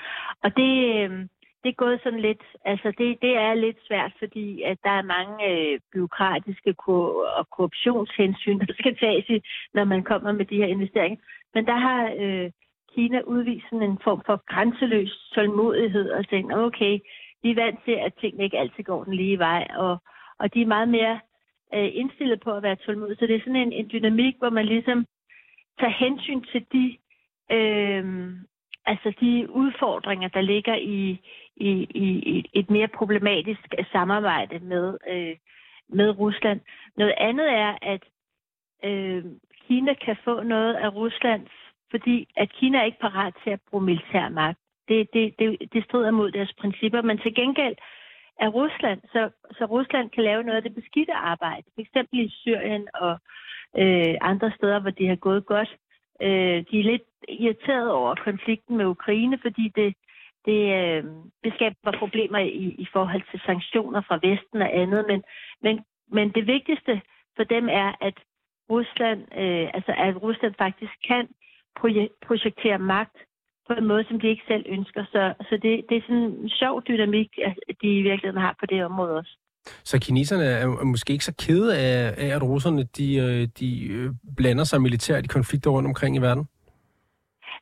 Og 0.43 0.57
det, 0.57 0.73
øh, 0.95 1.25
det 1.63 1.69
er 1.69 1.83
gået 1.85 1.99
sådan 2.03 2.19
lidt, 2.19 2.43
altså 2.65 2.93
det, 2.97 3.21
det 3.21 3.37
er 3.37 3.53
lidt 3.53 3.77
svært, 3.87 4.13
fordi 4.19 4.61
at 4.61 4.77
der 4.83 4.89
er 4.89 5.11
mange 5.15 5.37
øh, 5.51 5.79
byråkratiske 5.93 6.73
ko- 6.73 7.15
og 7.37 7.49
korruptionshensyn, 7.49 8.59
der 8.67 8.73
skal 8.79 8.97
tages 8.97 9.29
i, 9.29 9.41
når 9.73 9.83
man 9.83 10.03
kommer 10.03 10.31
med 10.31 10.45
de 10.45 10.57
her 10.57 10.67
investeringer. 10.67 11.19
Men 11.53 11.65
der 11.65 11.77
har 11.77 12.13
øh, 12.19 12.51
Kina 12.93 13.19
udvist 13.21 13.65
sådan 13.69 13.89
en 13.89 13.99
form 14.03 14.21
for 14.25 14.43
grænseløs 14.53 15.31
tålmodighed 15.35 16.09
og 16.09 16.29
tænkt, 16.29 16.53
okay, 16.53 16.99
vi 17.43 17.51
er 17.51 17.55
vant 17.55 17.79
til, 17.85 17.91
at 17.91 18.13
tingene 18.13 18.43
ikke 18.43 18.59
altid 18.59 18.83
går 18.83 19.03
den 19.03 19.13
lige 19.13 19.39
vej, 19.39 19.67
og, 19.75 19.97
og 20.39 20.53
de 20.53 20.61
er 20.61 20.65
meget 20.65 20.89
mere 20.89 21.19
øh, 21.73 21.89
indstillet 21.93 22.39
på 22.39 22.51
at 22.51 22.63
være 22.63 22.75
tålmodige. 22.75 23.17
Så 23.19 23.27
det 23.27 23.35
er 23.35 23.39
sådan 23.39 23.55
en, 23.55 23.73
en 23.73 23.89
dynamik, 23.93 24.35
hvor 24.37 24.49
man 24.49 24.65
ligesom 24.65 25.05
tager 25.79 25.93
hensyn 25.93 26.41
til 26.41 26.65
de 26.73 26.97
øh, 27.51 28.33
altså 28.85 29.13
de 29.19 29.47
udfordringer, 29.49 30.27
der 30.27 30.41
ligger 30.41 30.75
i, 30.75 31.19
i, 31.55 31.71
i 32.05 32.49
et 32.53 32.69
mere 32.69 32.87
problematisk 32.87 33.59
samarbejde 33.91 34.59
med, 34.59 34.97
øh, 35.09 35.35
med 35.89 36.19
Rusland. 36.19 36.61
Noget 36.97 37.13
andet 37.17 37.49
er, 37.49 37.77
at 37.81 38.03
øh, 38.83 39.23
Kina 39.67 39.93
kan 39.93 40.17
få 40.23 40.43
noget 40.43 40.73
af 40.73 40.95
Rusland, 40.95 41.47
fordi 41.91 42.27
at 42.35 42.53
Kina 42.53 42.77
er 42.77 42.83
ikke 42.83 42.99
parat 42.99 43.33
til 43.43 43.49
at 43.49 43.61
bruge 43.69 43.83
militær 43.83 44.29
magt. 44.29 44.59
Det, 44.87 45.07
det, 45.13 45.35
det, 45.39 45.73
det 45.73 45.83
strider 45.83 46.11
mod 46.11 46.31
deres 46.31 46.53
principper, 46.53 47.01
men 47.01 47.17
til 47.17 47.35
gengæld 47.35 47.75
er 48.39 48.47
Rusland, 48.47 49.01
så, 49.11 49.29
så 49.57 49.65
Rusland 49.65 50.09
kan 50.09 50.23
lave 50.23 50.43
noget 50.43 50.57
af 50.57 50.63
det 50.63 50.75
beskidte 50.75 51.13
arbejde, 51.13 51.63
f.eks. 51.75 52.07
i 52.11 52.29
Syrien 52.29 52.87
og 52.93 53.17
øh, 53.77 54.15
andre 54.21 54.51
steder, 54.57 54.79
hvor 54.79 54.89
det 54.89 55.07
har 55.07 55.15
gået 55.15 55.45
godt. 55.45 55.75
Øh, 56.21 56.57
de 56.71 56.79
er 56.79 56.89
lidt 56.91 57.07
irriteret 57.29 57.91
over 57.91 58.15
konflikten 58.15 58.77
med 58.77 58.85
Ukraine, 58.85 59.37
fordi 59.41 59.71
det, 59.75 59.95
det, 60.45 60.61
øh, 60.79 61.03
det 61.43 61.53
skaber 61.53 61.97
problemer 61.99 62.39
i, 62.39 62.65
i 62.83 62.87
forhold 62.93 63.23
til 63.31 63.41
sanktioner 63.45 64.01
fra 64.01 64.19
Vesten 64.23 64.61
og 64.61 64.77
andet. 64.77 65.05
Men, 65.07 65.23
men, 65.61 65.85
men 66.11 66.29
det 66.29 66.47
vigtigste 66.47 67.01
for 67.35 67.43
dem 67.43 67.69
er, 67.69 67.91
at 68.01 68.13
Rusland, 68.69 69.21
øh, 69.21 69.69
altså 69.73 69.93
at 69.97 70.21
Rusland 70.21 70.53
faktisk 70.57 70.93
kan 71.07 71.27
projektere 72.27 72.79
magt 72.79 73.17
på 73.67 73.73
en 73.73 73.87
måde, 73.87 74.03
som 74.07 74.19
de 74.19 74.27
ikke 74.27 74.43
selv 74.47 74.65
ønsker. 74.69 75.05
Så, 75.11 75.33
så 75.49 75.59
det, 75.63 75.85
det 75.89 75.97
er 75.97 76.01
sådan 76.01 76.29
en 76.43 76.49
sjov 76.49 76.83
dynamik, 76.87 77.29
at 77.45 77.75
de 77.81 77.97
i 77.99 78.01
virkeligheden 78.01 78.41
har 78.41 78.55
på 78.59 78.65
det 78.65 78.85
område 78.85 79.17
også. 79.17 79.37
Så 79.83 79.99
kineserne 79.99 80.43
er 80.43 80.67
måske 80.83 81.13
ikke 81.13 81.25
så 81.25 81.35
kede 81.45 81.77
af, 81.77 82.13
af 82.17 82.35
at 82.35 82.43
russerne 82.43 82.83
de, 82.83 83.15
øh, 83.15 83.47
de 83.59 83.87
øh, 83.87 84.11
blander 84.37 84.63
sig 84.63 84.81
militært 84.81 85.25
i 85.25 85.27
konflikter 85.27 85.71
rundt 85.71 85.87
omkring 85.87 86.15
i 86.15 86.21
verden? 86.21 86.47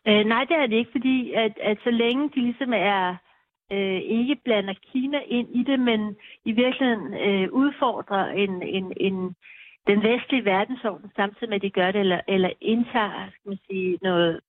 Øh, 0.07 0.25
nej, 0.25 0.43
det 0.43 0.55
er 0.57 0.67
det 0.67 0.75
ikke, 0.75 0.91
fordi 0.91 1.33
at, 1.33 1.53
at 1.63 1.77
så 1.83 1.91
længe 1.91 2.29
de 2.35 2.41
ligesom 2.41 2.73
er 2.73 3.15
øh, 3.71 4.01
ikke 4.19 4.35
blander 4.45 4.73
Kina 4.91 5.19
ind 5.27 5.55
i 5.55 5.63
det, 5.63 5.79
men 5.79 6.15
i 6.45 6.51
virkeligheden 6.51 7.13
øh, 7.13 7.51
udfordrer 7.51 8.25
en, 8.25 8.63
en, 8.63 8.93
en, 8.97 9.35
den 9.87 10.03
vestlige 10.03 10.45
verdensorden 10.45 11.11
samtidig 11.15 11.49
med, 11.49 11.55
at 11.55 11.61
de 11.61 11.69
gør 11.69 11.91
det, 11.91 12.01
eller, 12.01 12.21
eller 12.27 12.49
indtager 12.61 13.27
skal 13.29 13.49
man 13.49 13.59
sige, 13.69 13.97
noget, 14.01 14.39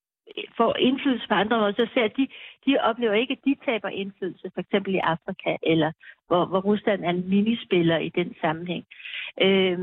får 0.56 0.76
indflydelse 0.76 1.28
på 1.28 1.34
andre 1.34 1.58
måder, 1.58 1.72
så 1.72 1.86
ser 1.94 2.08
de, 2.08 2.28
de 2.66 2.78
oplever 2.80 3.12
ikke, 3.12 3.32
at 3.32 3.44
de 3.44 3.56
taber 3.64 3.88
indflydelse, 3.88 4.50
for 4.54 4.60
eksempel 4.60 4.94
i 4.94 4.98
Afrika, 4.98 5.56
eller 5.62 5.92
hvor, 6.26 6.44
hvor 6.44 6.60
Rusland 6.60 7.04
er 7.04 7.10
en 7.10 7.28
minispiller 7.28 7.98
i 7.98 8.08
den 8.08 8.34
sammenhæng. 8.40 8.84
Øh, 9.40 9.78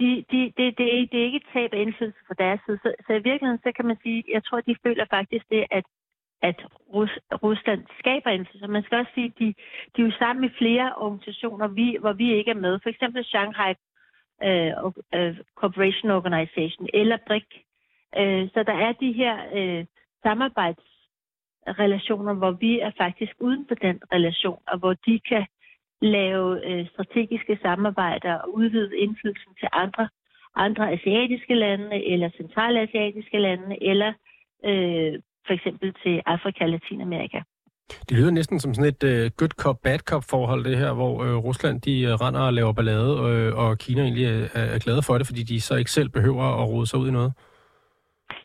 de, 0.00 0.24
de, 0.30 0.40
det, 0.56 0.78
det, 0.78 0.86
er, 0.86 1.06
det 1.10 1.20
er 1.20 1.24
ikke 1.24 1.42
et 1.42 1.52
tab 1.52 1.70
af 1.72 1.80
indflydelse 1.80 2.20
fra 2.26 2.34
deres 2.38 2.60
side. 2.66 2.78
Så, 2.82 2.94
så 3.06 3.12
i 3.12 3.26
virkeligheden, 3.28 3.62
så 3.62 3.72
kan 3.76 3.86
man 3.86 3.96
sige, 4.02 4.24
jeg 4.28 4.44
tror, 4.44 4.60
de 4.60 4.76
føler 4.86 5.04
faktisk 5.10 5.44
det, 5.50 5.64
at, 5.70 5.84
at 6.42 6.58
Rus, 6.94 7.10
Rusland 7.42 7.82
skaber 7.98 8.30
indflydelse. 8.30 8.68
Man 8.68 8.82
skal 8.82 8.98
også 8.98 9.12
sige, 9.14 9.26
at 9.26 9.38
de, 9.38 9.54
de 9.96 10.02
er 10.02 10.06
jo 10.06 10.12
sammen 10.18 10.40
med 10.40 10.50
flere 10.58 10.94
organisationer, 10.96 11.68
vi, 11.68 11.96
hvor 12.00 12.12
vi 12.12 12.34
ikke 12.34 12.50
er 12.50 12.62
med. 12.66 12.78
For 12.82 12.88
eksempel 12.88 13.24
Shanghai 13.24 13.74
uh, 14.48 14.84
uh, 14.86 15.36
Cooperation 15.60 16.10
Organization 16.10 16.88
eller 16.94 17.18
BRIC. 17.26 17.67
Øh, 18.16 18.48
så 18.54 18.62
der 18.62 18.76
er 18.86 18.92
de 18.92 19.12
her 19.12 19.36
øh, 19.54 19.84
samarbejdsrelationer, 20.22 22.34
hvor 22.34 22.50
vi 22.50 22.80
er 22.80 22.90
faktisk 22.98 23.32
uden 23.40 23.64
for 23.68 23.74
den 23.74 24.00
relation, 24.12 24.58
og 24.66 24.78
hvor 24.78 24.94
de 24.94 25.20
kan 25.28 25.46
lave 26.02 26.66
øh, 26.68 26.86
strategiske 26.86 27.58
samarbejder 27.62 28.34
og 28.34 28.54
udvide 28.54 28.98
indflydelsen 28.98 29.54
til 29.60 29.68
andre, 29.72 30.08
andre 30.56 30.92
asiatiske 30.92 31.54
lande 31.54 32.04
eller 32.12 32.30
centralasiatiske 32.36 33.38
lande 33.38 33.82
eller 33.82 34.12
øh, 34.64 35.20
for 35.46 35.52
eksempel 35.52 35.94
til 36.02 36.22
Afrika 36.26 36.64
og 36.64 36.70
Latinamerika. 36.70 37.40
Det 38.08 38.16
lyder 38.16 38.30
næsten 38.30 38.60
som 38.60 38.74
sådan 38.74 38.94
et 38.94 39.04
øh, 39.04 39.30
good 39.36 39.48
cop, 39.48 39.80
bad 39.82 39.98
cop 39.98 40.24
forhold, 40.24 40.64
det 40.64 40.78
her, 40.78 40.92
hvor 40.92 41.24
øh, 41.24 41.36
Rusland 41.36 41.80
de 41.80 42.02
øh, 42.02 42.14
render 42.14 42.40
og 42.40 42.52
laver 42.52 42.72
ballade, 42.72 43.12
øh, 43.28 43.58
og 43.58 43.78
Kina 43.78 44.02
egentlig 44.02 44.24
øh, 44.24 44.50
er, 44.54 44.64
er 44.74 44.78
glade 44.78 45.02
for 45.02 45.18
det, 45.18 45.26
fordi 45.26 45.42
de 45.42 45.60
så 45.60 45.76
ikke 45.76 45.90
selv 45.90 46.08
behøver 46.08 46.62
at 46.62 46.68
rode 46.68 46.86
sig 46.86 46.98
ud 46.98 47.08
i 47.08 47.10
noget. 47.10 47.32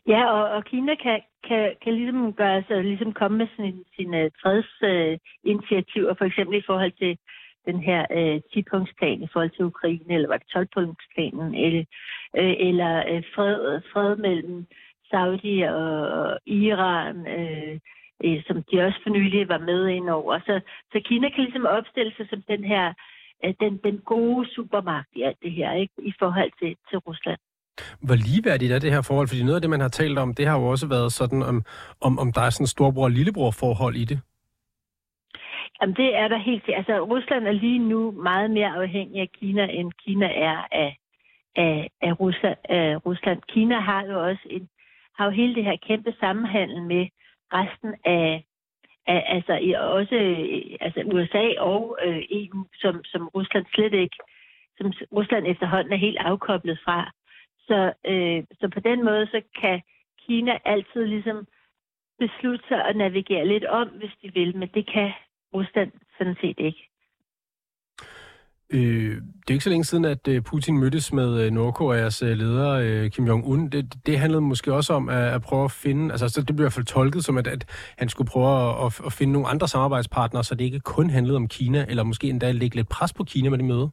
Ja, 0.07 0.25
og, 0.25 0.49
og 0.49 0.65
Kina 0.65 0.95
kan, 0.95 1.21
kan, 1.47 1.75
kan 1.81 1.93
ligesom 1.93 2.33
gøre 2.33 2.63
så 2.67 2.81
ligesom 2.81 3.13
komme 3.13 3.37
med 3.37 3.47
sine, 3.55 3.83
sine 3.95 4.19
øh, 4.21 4.31
fredsinitiativer, 4.41 6.11
uh, 6.11 6.17
for 6.17 6.25
eksempel 6.25 6.57
i 6.57 6.63
forhold 6.65 6.91
til 6.91 7.17
den 7.65 7.79
her 7.79 8.05
øh, 8.11 8.41
10-punktsplan 8.51 9.23
i 9.23 9.27
forhold 9.33 9.49
til 9.49 9.65
Ukraine, 9.65 10.13
eller 10.13 10.27
var 10.27 10.37
det 10.37 10.55
12-punktsplanen, 10.55 11.55
eller, 11.65 11.85
øh, 12.37 12.55
eller 12.67 12.93
øh, 13.11 13.23
fred, 13.35 13.81
fred 13.93 14.15
mellem 14.15 14.65
Saudi 15.09 15.61
og 15.61 16.39
Iran, 16.45 17.27
øh, 17.27 17.79
øh, 18.25 18.43
som 18.47 18.63
de 18.63 18.81
også 18.81 18.99
for 19.03 19.09
nylig 19.09 19.49
var 19.49 19.57
med 19.57 19.87
ind 19.87 20.09
over. 20.09 20.39
Så, 20.39 20.59
så 20.91 21.01
Kina 21.05 21.29
kan 21.29 21.43
ligesom 21.43 21.65
opstille 21.65 22.13
sig 22.17 22.29
som 22.29 22.41
den 22.41 22.63
her, 22.63 22.93
øh, 23.45 23.53
den, 23.59 23.77
den 23.77 23.97
gode 23.97 24.49
supermagt 24.55 25.09
i 25.15 25.21
alt 25.21 25.41
det 25.41 25.51
her, 25.51 25.73
ikke, 25.73 25.93
i 25.97 26.13
forhold 26.19 26.51
til, 26.59 26.75
til 26.89 26.97
Rusland. 26.97 27.39
Hvor 28.01 28.15
ligeværdigt 28.15 28.71
er 28.71 28.79
det 28.79 28.91
her 28.91 29.01
forhold? 29.01 29.27
Fordi 29.27 29.43
noget 29.43 29.55
af 29.55 29.61
det, 29.61 29.69
man 29.69 29.79
har 29.79 29.87
talt 29.87 30.19
om, 30.19 30.33
det 30.33 30.47
har 30.47 30.59
jo 30.59 30.65
også 30.67 30.87
været 30.87 31.11
sådan, 31.11 31.41
om, 31.43 31.63
om, 32.01 32.19
om 32.19 32.31
der 32.33 32.41
er 32.41 32.49
sådan 32.49 32.63
en 32.63 32.67
storbror-lillebror-forhold 32.75 33.95
i 33.95 34.05
det. 34.05 34.19
Jamen, 35.81 35.95
det 35.95 36.15
er 36.15 36.27
der 36.27 36.37
helt 36.37 36.65
til. 36.65 36.71
Altså, 36.71 36.99
Rusland 36.99 37.47
er 37.47 37.51
lige 37.51 37.79
nu 37.79 38.11
meget 38.11 38.51
mere 38.51 38.69
afhængig 38.69 39.21
af 39.21 39.29
Kina, 39.39 39.65
end 39.65 39.91
Kina 40.05 40.25
er 40.25 40.67
af, 40.71 40.97
af, 41.55 41.89
af, 42.01 42.19
Rusland, 42.19 42.57
af 42.69 43.05
Rusland. 43.05 43.41
Kina 43.47 43.79
har 43.79 44.05
jo 44.05 44.27
også 44.29 44.45
en, 44.49 44.69
har 45.17 45.25
jo 45.25 45.31
hele 45.31 45.55
det 45.55 45.63
her 45.63 45.77
kæmpe 45.87 46.13
sammenhandel 46.19 46.81
med 46.81 47.07
resten 47.53 47.93
af, 48.05 48.43
af 49.07 49.23
altså 49.27 49.53
også 49.79 50.15
altså 50.81 51.01
USA 51.13 51.45
og 51.59 51.97
øh, 52.05 52.21
EU, 52.31 52.65
som, 52.73 53.03
som 53.03 53.27
Rusland 53.27 53.65
slet 53.73 53.93
ikke, 53.93 54.17
som 54.77 54.93
Rusland 55.17 55.47
efterhånden 55.47 55.93
er 55.93 55.97
helt 55.97 56.17
afkoblet 56.17 56.79
fra. 56.85 57.11
Så, 57.67 57.93
øh, 58.05 58.43
så 58.59 58.69
på 58.73 58.79
den 58.79 59.05
måde, 59.05 59.25
så 59.27 59.41
kan 59.61 59.81
Kina 60.27 60.57
altid 60.65 61.05
ligesom 61.05 61.47
beslutte 62.19 62.65
sig 62.67 62.85
at 62.85 62.95
navigere 62.95 63.47
lidt 63.47 63.65
om, 63.65 63.87
hvis 63.87 64.13
de 64.21 64.33
vil, 64.33 64.57
men 64.57 64.69
det 64.73 64.91
kan 64.93 65.11
Rusland 65.53 65.91
sådan 66.17 66.37
set 66.41 66.59
ikke. 66.59 66.89
Øh, 68.73 69.15
det 69.41 69.49
er 69.49 69.53
ikke 69.53 69.63
så 69.63 69.69
længe 69.69 69.83
siden, 69.83 70.05
at 70.05 70.27
øh, 70.27 70.41
Putin 70.41 70.77
mødtes 70.77 71.13
med 71.13 71.45
øh, 71.45 71.51
Nordkoreas 71.51 72.23
øh, 72.23 72.37
leder 72.37 73.09
Kim 73.09 73.27
Jong-un. 73.27 73.69
Det, 73.69 74.05
det 74.05 74.19
handlede 74.19 74.41
måske 74.41 74.73
også 74.73 74.93
om 74.93 75.09
at, 75.09 75.33
at 75.33 75.41
prøve 75.41 75.63
at 75.63 75.71
finde, 75.71 76.11
altså 76.11 76.29
så 76.29 76.41
det 76.41 76.55
blev 76.55 76.63
i 76.63 76.65
hvert 76.65 76.73
fald 76.73 76.85
tolket 76.85 77.25
som, 77.25 77.37
at, 77.37 77.47
at 77.47 77.93
han 77.97 78.09
skulle 78.09 78.29
prøve 78.29 78.85
at, 78.85 79.01
at 79.05 79.13
finde 79.13 79.33
nogle 79.33 79.47
andre 79.47 79.67
samarbejdspartnere, 79.67 80.43
så 80.43 80.55
det 80.55 80.65
ikke 80.65 80.79
kun 80.79 81.09
handlede 81.09 81.35
om 81.35 81.47
Kina, 81.47 81.85
eller 81.89 82.03
måske 82.03 82.29
endda 82.29 82.51
lægge 82.51 82.75
lidt 82.75 82.89
pres 82.89 83.13
på 83.13 83.23
Kina 83.23 83.49
med 83.49 83.57
det 83.57 83.65
møde. 83.65 83.89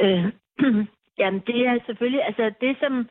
Øh, 0.00 0.32
jamen 1.20 1.42
det 1.46 1.66
er 1.66 1.78
selvfølgelig, 1.86 2.22
altså 2.24 2.52
det 2.60 2.76
som 2.80 3.08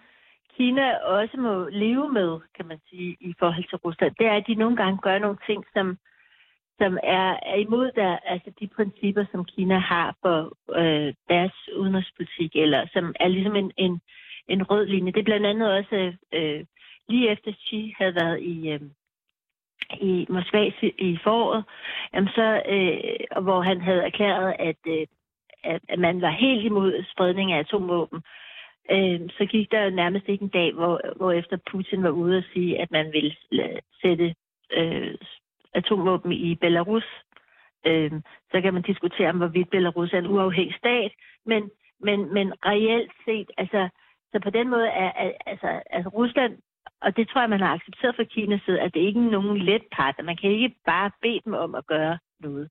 Kina 0.55 0.85
også 0.97 1.37
må 1.37 1.53
leve 1.71 2.07
med, 2.19 2.39
kan 2.55 2.65
man 2.67 2.79
sige, 2.89 3.17
i 3.19 3.33
forhold 3.39 3.67
til 3.69 3.77
Rusland, 3.77 4.13
det 4.19 4.27
er, 4.27 4.35
at 4.35 4.47
de 4.47 4.55
nogle 4.55 4.77
gange 4.77 4.97
gør 4.97 5.19
nogle 5.19 5.37
ting, 5.47 5.65
som 5.73 5.97
som 6.81 6.97
er, 7.03 7.39
er 7.53 7.55
imod 7.55 7.91
der, 7.91 8.17
altså 8.25 8.49
de 8.59 8.67
principper, 8.67 9.25
som 9.31 9.45
Kina 9.45 9.77
har 9.77 10.15
for 10.21 10.37
øh, 10.79 11.13
deres 11.29 11.55
udenrigspolitik, 11.77 12.55
eller 12.55 12.87
som 12.93 13.15
er 13.19 13.27
ligesom 13.27 13.55
en, 13.55 13.71
en, 13.77 14.01
en 14.47 14.63
rød 14.63 14.85
linje. 14.85 15.11
Det 15.11 15.19
er 15.19 15.31
blandt 15.31 15.45
andet 15.45 15.73
også 15.77 16.13
øh, 16.33 16.65
lige 17.09 17.31
efter 17.31 17.51
Xi 17.51 17.93
havde 17.97 18.15
været 18.15 18.41
i, 18.41 18.69
øh, 18.69 18.81
i 20.01 20.25
Moskva 20.29 20.71
i 20.97 21.17
foråret, 21.23 21.63
jamen 22.13 22.29
så, 22.29 22.61
øh, 22.73 23.43
hvor 23.43 23.61
han 23.61 23.81
havde 23.81 24.03
erklæret, 24.03 24.55
at, 24.59 24.81
øh, 24.87 25.07
at, 25.63 25.81
at 25.89 25.99
man 25.99 26.21
var 26.21 26.29
helt 26.29 26.65
imod 26.65 27.03
spredning 27.11 27.51
af 27.51 27.59
atomvåben, 27.59 28.21
øh, 28.91 29.19
så 29.37 29.45
gik 29.45 29.71
der 29.71 29.83
jo 29.83 29.89
nærmest 29.89 30.27
ikke 30.27 30.43
en 30.43 30.49
dag, 30.49 30.73
hvor, 30.73 31.01
hvor 31.15 31.31
efter 31.31 31.57
Putin 31.71 32.03
var 32.03 32.09
ude 32.09 32.37
og 32.37 32.43
sige, 32.53 32.81
at 32.81 32.91
man 32.91 33.13
ville 33.13 33.35
sætte 34.01 34.35
øh, 34.71 35.15
atomvåben 35.73 36.31
i 36.31 36.55
Belarus. 36.55 37.05
Øh, 37.85 38.11
så 38.51 38.61
kan 38.61 38.73
man 38.73 38.83
diskutere, 38.83 39.29
om 39.29 39.37
hvorvidt 39.37 39.69
Belarus 39.69 40.13
er 40.13 40.17
en 40.17 40.27
uafhængig 40.27 40.75
stat, 40.77 41.11
men, 41.45 41.71
men, 41.99 42.33
men 42.33 42.53
reelt 42.65 43.11
set, 43.25 43.51
altså, 43.57 43.89
så 44.31 44.39
på 44.43 44.49
den 44.49 44.69
måde 44.69 44.87
er, 44.87 45.11
er 45.15 45.31
altså, 45.45 45.81
altså 45.89 46.09
Rusland, 46.09 46.57
og 47.01 47.17
det 47.17 47.29
tror 47.29 47.41
jeg, 47.41 47.49
man 47.49 47.59
har 47.59 47.73
accepteret 47.73 48.15
fra 48.15 48.23
Kinas 48.23 48.61
side, 48.65 48.81
at 48.81 48.93
det 48.93 48.99
ikke 48.99 49.19
er 49.19 49.31
nogen 49.31 49.57
let 49.57 49.83
partner. 49.91 50.25
Man 50.25 50.37
kan 50.37 50.51
ikke 50.51 50.75
bare 50.85 51.11
bede 51.21 51.41
dem 51.45 51.53
om 51.53 51.75
at 51.75 51.87
gøre 51.87 52.17
noget. 52.39 52.69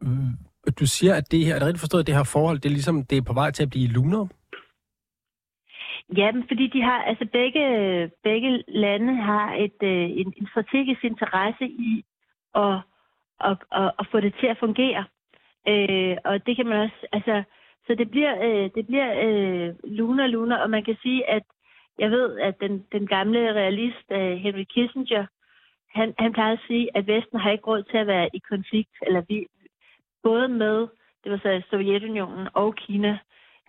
Mm, 0.00 0.32
du 0.80 0.86
siger, 0.86 1.14
at 1.14 1.32
det 1.32 1.44
her, 1.44 1.54
er 1.54 1.58
det 1.58 1.66
rigtigt 1.66 1.80
forstået, 1.80 2.02
at 2.02 2.06
det 2.06 2.14
her 2.14 2.24
forhold, 2.24 2.58
det 2.58 2.68
er 2.68 2.78
ligesom, 2.78 3.06
det 3.10 3.18
er 3.18 3.22
på 3.22 3.32
vej 3.32 3.50
til 3.50 3.62
at 3.62 3.70
blive 3.70 3.88
lunere? 3.88 4.28
Ja, 6.16 6.30
fordi 6.48 6.66
de 6.66 6.82
har, 6.82 7.02
altså 7.02 7.26
begge, 7.32 7.64
begge 8.22 8.64
lande 8.68 9.14
har 9.14 9.54
et, 9.54 9.78
øh, 9.82 10.10
en, 10.20 10.34
en 10.36 10.48
strategisk 10.50 11.04
interesse 11.04 11.64
i 11.64 12.04
at, 12.54 12.74
at, 13.40 13.56
at, 13.72 13.90
at 13.98 14.06
få 14.10 14.20
det 14.20 14.34
til 14.40 14.46
at 14.46 14.58
fungere. 14.60 15.04
Øh, 15.68 16.16
og 16.24 16.46
det 16.46 16.56
kan 16.56 16.66
man 16.66 16.78
også, 16.80 17.06
altså, 17.12 17.42
så 17.86 17.94
det 17.94 18.10
bliver, 18.10 18.34
øh, 18.46 18.70
det 18.74 18.86
bliver 18.86 19.10
øh, 19.26 19.74
luner 19.84 20.26
luner, 20.26 20.56
og 20.56 20.70
man 20.70 20.84
kan 20.84 20.96
sige, 21.02 21.30
at 21.30 21.42
jeg 21.98 22.10
ved, 22.10 22.38
at 22.38 22.54
den, 22.60 22.84
den 22.92 23.06
gamle 23.06 23.54
realist 23.54 24.06
øh, 24.10 24.36
Henry 24.36 24.64
Kissinger, 24.74 25.26
han, 25.90 26.14
han 26.18 26.32
plejer 26.32 26.52
at 26.52 26.64
sige, 26.66 26.96
at 26.96 27.06
Vesten 27.06 27.40
har 27.40 27.50
ikke 27.50 27.66
råd 27.66 27.82
til 27.82 27.96
at 27.96 28.06
være 28.06 28.28
i 28.34 28.38
konflikt, 28.38 28.96
eller 29.06 29.22
vi, 29.28 29.46
både 30.22 30.48
med, 30.48 30.88
det 31.24 31.32
var 31.32 31.38
så 31.38 31.62
Sovjetunionen 31.70 32.48
og 32.54 32.74
Kina, 32.74 33.18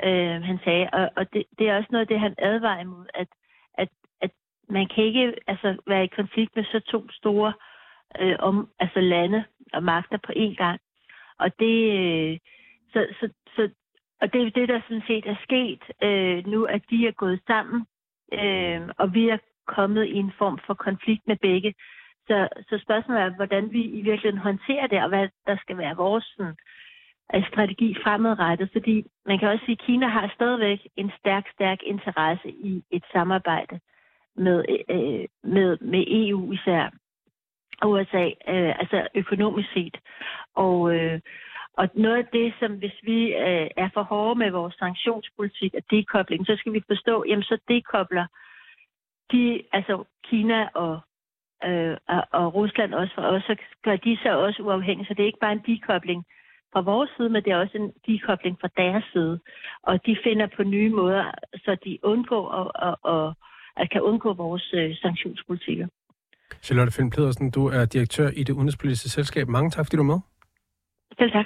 øh, 0.04 0.42
han 0.42 0.60
sagde. 0.64 0.90
Og, 0.94 1.10
og 1.16 1.34
det, 1.34 1.44
det 1.60 1.70
er 1.70 1.78
også 1.78 1.90
noget 1.92 2.02
af 2.02 2.08
det, 2.08 2.20
han 2.20 2.36
advarer 2.38 2.82
imod, 2.82 3.06
at, 3.14 3.28
at, 3.74 3.90
at 4.22 4.32
man 4.70 4.88
kan 4.88 5.04
ikke 5.04 5.34
altså, 5.48 5.78
være 5.88 6.04
i 6.04 6.16
konflikt 6.16 6.56
med 6.56 6.64
så 6.64 6.80
to 6.80 7.10
store 7.10 7.54
øh, 8.20 8.36
om, 8.40 8.70
altså 8.80 9.00
lande 9.00 9.44
og 9.74 9.84
magter 9.84 10.18
på 10.18 10.32
én 10.36 10.56
gang. 10.56 10.80
Og 11.40 11.60
det, 11.60 11.78
øh, 12.00 12.38
så, 12.94 13.08
så, 13.20 13.30
så, 13.56 13.70
og 14.22 14.34
det 14.34 14.42
er 14.42 14.50
det, 14.50 14.70
der 14.70 14.82
sådan 14.82 15.04
set 15.08 15.26
er 15.26 15.36
sket 15.44 15.84
øh, 16.04 16.48
nu, 16.48 16.64
at 16.66 16.82
de 16.90 17.08
er 17.08 17.12
gået 17.12 17.40
sammen, 17.48 17.86
øh, 18.34 18.82
og 18.98 19.14
vi 19.14 19.30
er 19.30 19.38
kommet 19.68 20.06
i 20.06 20.16
en 20.16 20.32
form 20.38 20.60
for 20.66 20.74
konflikt 20.74 21.28
med 21.28 21.38
begge. 21.42 21.74
Så, 22.30 22.48
så 22.70 22.80
spørgsmålet 22.86 23.22
er, 23.22 23.30
hvordan 23.30 23.72
vi 23.72 23.82
i 23.82 24.02
virkeligheden 24.02 24.38
håndterer 24.38 24.88
det, 24.88 25.04
og 25.04 25.10
hvad 25.10 25.28
der 25.48 25.58
skal 25.58 25.78
være 25.78 25.96
vores 25.96 26.26
sådan, 26.38 26.56
øh, 27.36 27.48
strategi 27.48 27.96
fremadrettet, 28.04 28.70
fordi 28.72 29.06
man 29.26 29.40
kan 29.40 29.50
også 29.50 29.66
sige, 29.66 29.78
at 29.80 29.86
Kina 29.86 30.08
har 30.08 30.32
stadigvæk 30.36 30.80
en 30.96 31.12
stærk, 31.20 31.46
stærk 31.54 31.80
interesse 31.84 32.50
i 32.50 32.84
et 32.92 33.04
samarbejde 33.14 33.80
med, 34.36 34.66
øh, 34.90 35.26
med, 35.44 35.78
med 35.82 36.04
EU 36.08 36.52
især, 36.52 36.90
og 37.82 37.90
USA, 37.90 38.26
øh, 38.26 38.80
altså 38.82 39.08
økonomisk 39.16 39.74
set. 39.74 39.98
Og, 40.56 40.96
øh, 40.96 41.20
og 41.78 41.90
noget 41.94 42.18
af 42.18 42.26
det, 42.34 42.54
som 42.60 42.72
hvis 42.72 42.98
vi 43.04 43.20
øh, 43.34 43.68
er 43.78 43.90
for 43.94 44.04
hårde 44.04 44.40
med 44.40 44.52
vores 44.52 44.76
sanktionspolitik 44.76 45.74
og 45.74 45.84
dekobling, 45.92 46.46
så 46.46 46.56
skal 46.60 46.74
vi 46.74 46.82
forstå, 46.88 47.24
jamen 47.28 47.44
så 47.44 47.58
dekobler 47.68 48.26
de, 49.32 49.64
altså 49.72 50.04
Kina 50.24 50.70
og, 50.74 51.00
øh, 51.68 51.98
og, 52.08 52.24
og 52.32 52.56
Rusland 52.56 52.94
også 52.94 53.14
for 53.16 53.22
os, 53.22 53.44
så 53.44 53.56
gør 53.84 53.96
de 53.96 54.18
sig 54.24 54.36
også 54.36 54.62
uafhængige, 54.64 55.08
så 55.08 55.14
det 55.14 55.24
er 55.24 55.32
ikke 55.32 55.46
bare 55.46 55.58
en 55.60 55.66
dekobling, 55.68 56.26
fra 56.74 56.82
vores 56.82 57.10
side, 57.18 57.30
men 57.30 57.44
det 57.44 57.52
er 57.52 57.58
også 57.58 57.78
en 57.78 57.92
dekobling 58.08 58.58
fra 58.62 58.70
deres 58.78 59.04
side. 59.14 59.40
Og 59.84 60.06
de 60.06 60.18
finder 60.24 60.48
på 60.58 60.64
nye 60.64 60.90
måder, 60.90 61.32
så 61.56 61.78
de 61.86 61.98
undgår 62.04 62.48
og, 62.48 62.72
og, 62.76 62.98
og, 63.14 63.34
at 63.76 63.90
kan 63.90 64.02
undgå 64.02 64.34
vores 64.34 64.74
øh, 64.74 64.96
sanktionspolitikker. 64.96 65.88
Charlotte 66.64 66.94
Finn 66.96 67.10
Pedersen, 67.10 67.52
du 67.52 67.66
er 67.68 67.86
direktør 67.86 68.30
i 68.30 68.44
det 68.44 68.54
udenrigspolitiske 68.54 69.10
selskab. 69.10 69.48
Mange 69.48 69.70
tak, 69.70 69.86
fordi 69.86 69.98
du 69.98 70.02
er 70.02 70.14
med. 70.14 70.20
Selv 71.20 71.32
tak. 71.32 71.46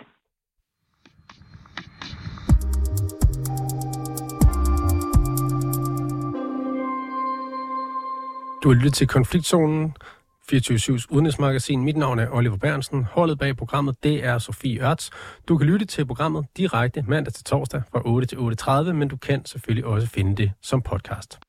Du 8.63 8.69
har 8.69 8.75
lyttet 8.75 8.93
til 8.93 9.07
Konfliktzonen. 9.07 9.95
24-7's 10.53 11.07
udenrigsmagasin. 11.09 11.83
Mit 11.83 11.97
navn 11.97 12.19
er 12.19 12.29
Oliver 12.31 12.57
Bernsen. 12.57 13.03
Holdet 13.03 13.39
bag 13.39 13.57
programmet, 13.57 14.03
det 14.03 14.25
er 14.25 14.37
Sofie 14.37 14.89
Ørts. 14.89 15.09
Du 15.47 15.57
kan 15.57 15.67
lytte 15.67 15.85
til 15.85 16.05
programmet 16.05 16.45
direkte 16.57 17.03
mandag 17.07 17.33
til 17.33 17.43
torsdag 17.43 17.81
fra 17.91 18.01
8 18.05 18.27
til 18.27 18.35
8.30, 18.35 18.93
men 18.93 19.07
du 19.07 19.17
kan 19.17 19.45
selvfølgelig 19.45 19.85
også 19.85 20.07
finde 20.07 20.35
det 20.35 20.51
som 20.61 20.81
podcast. 20.81 21.39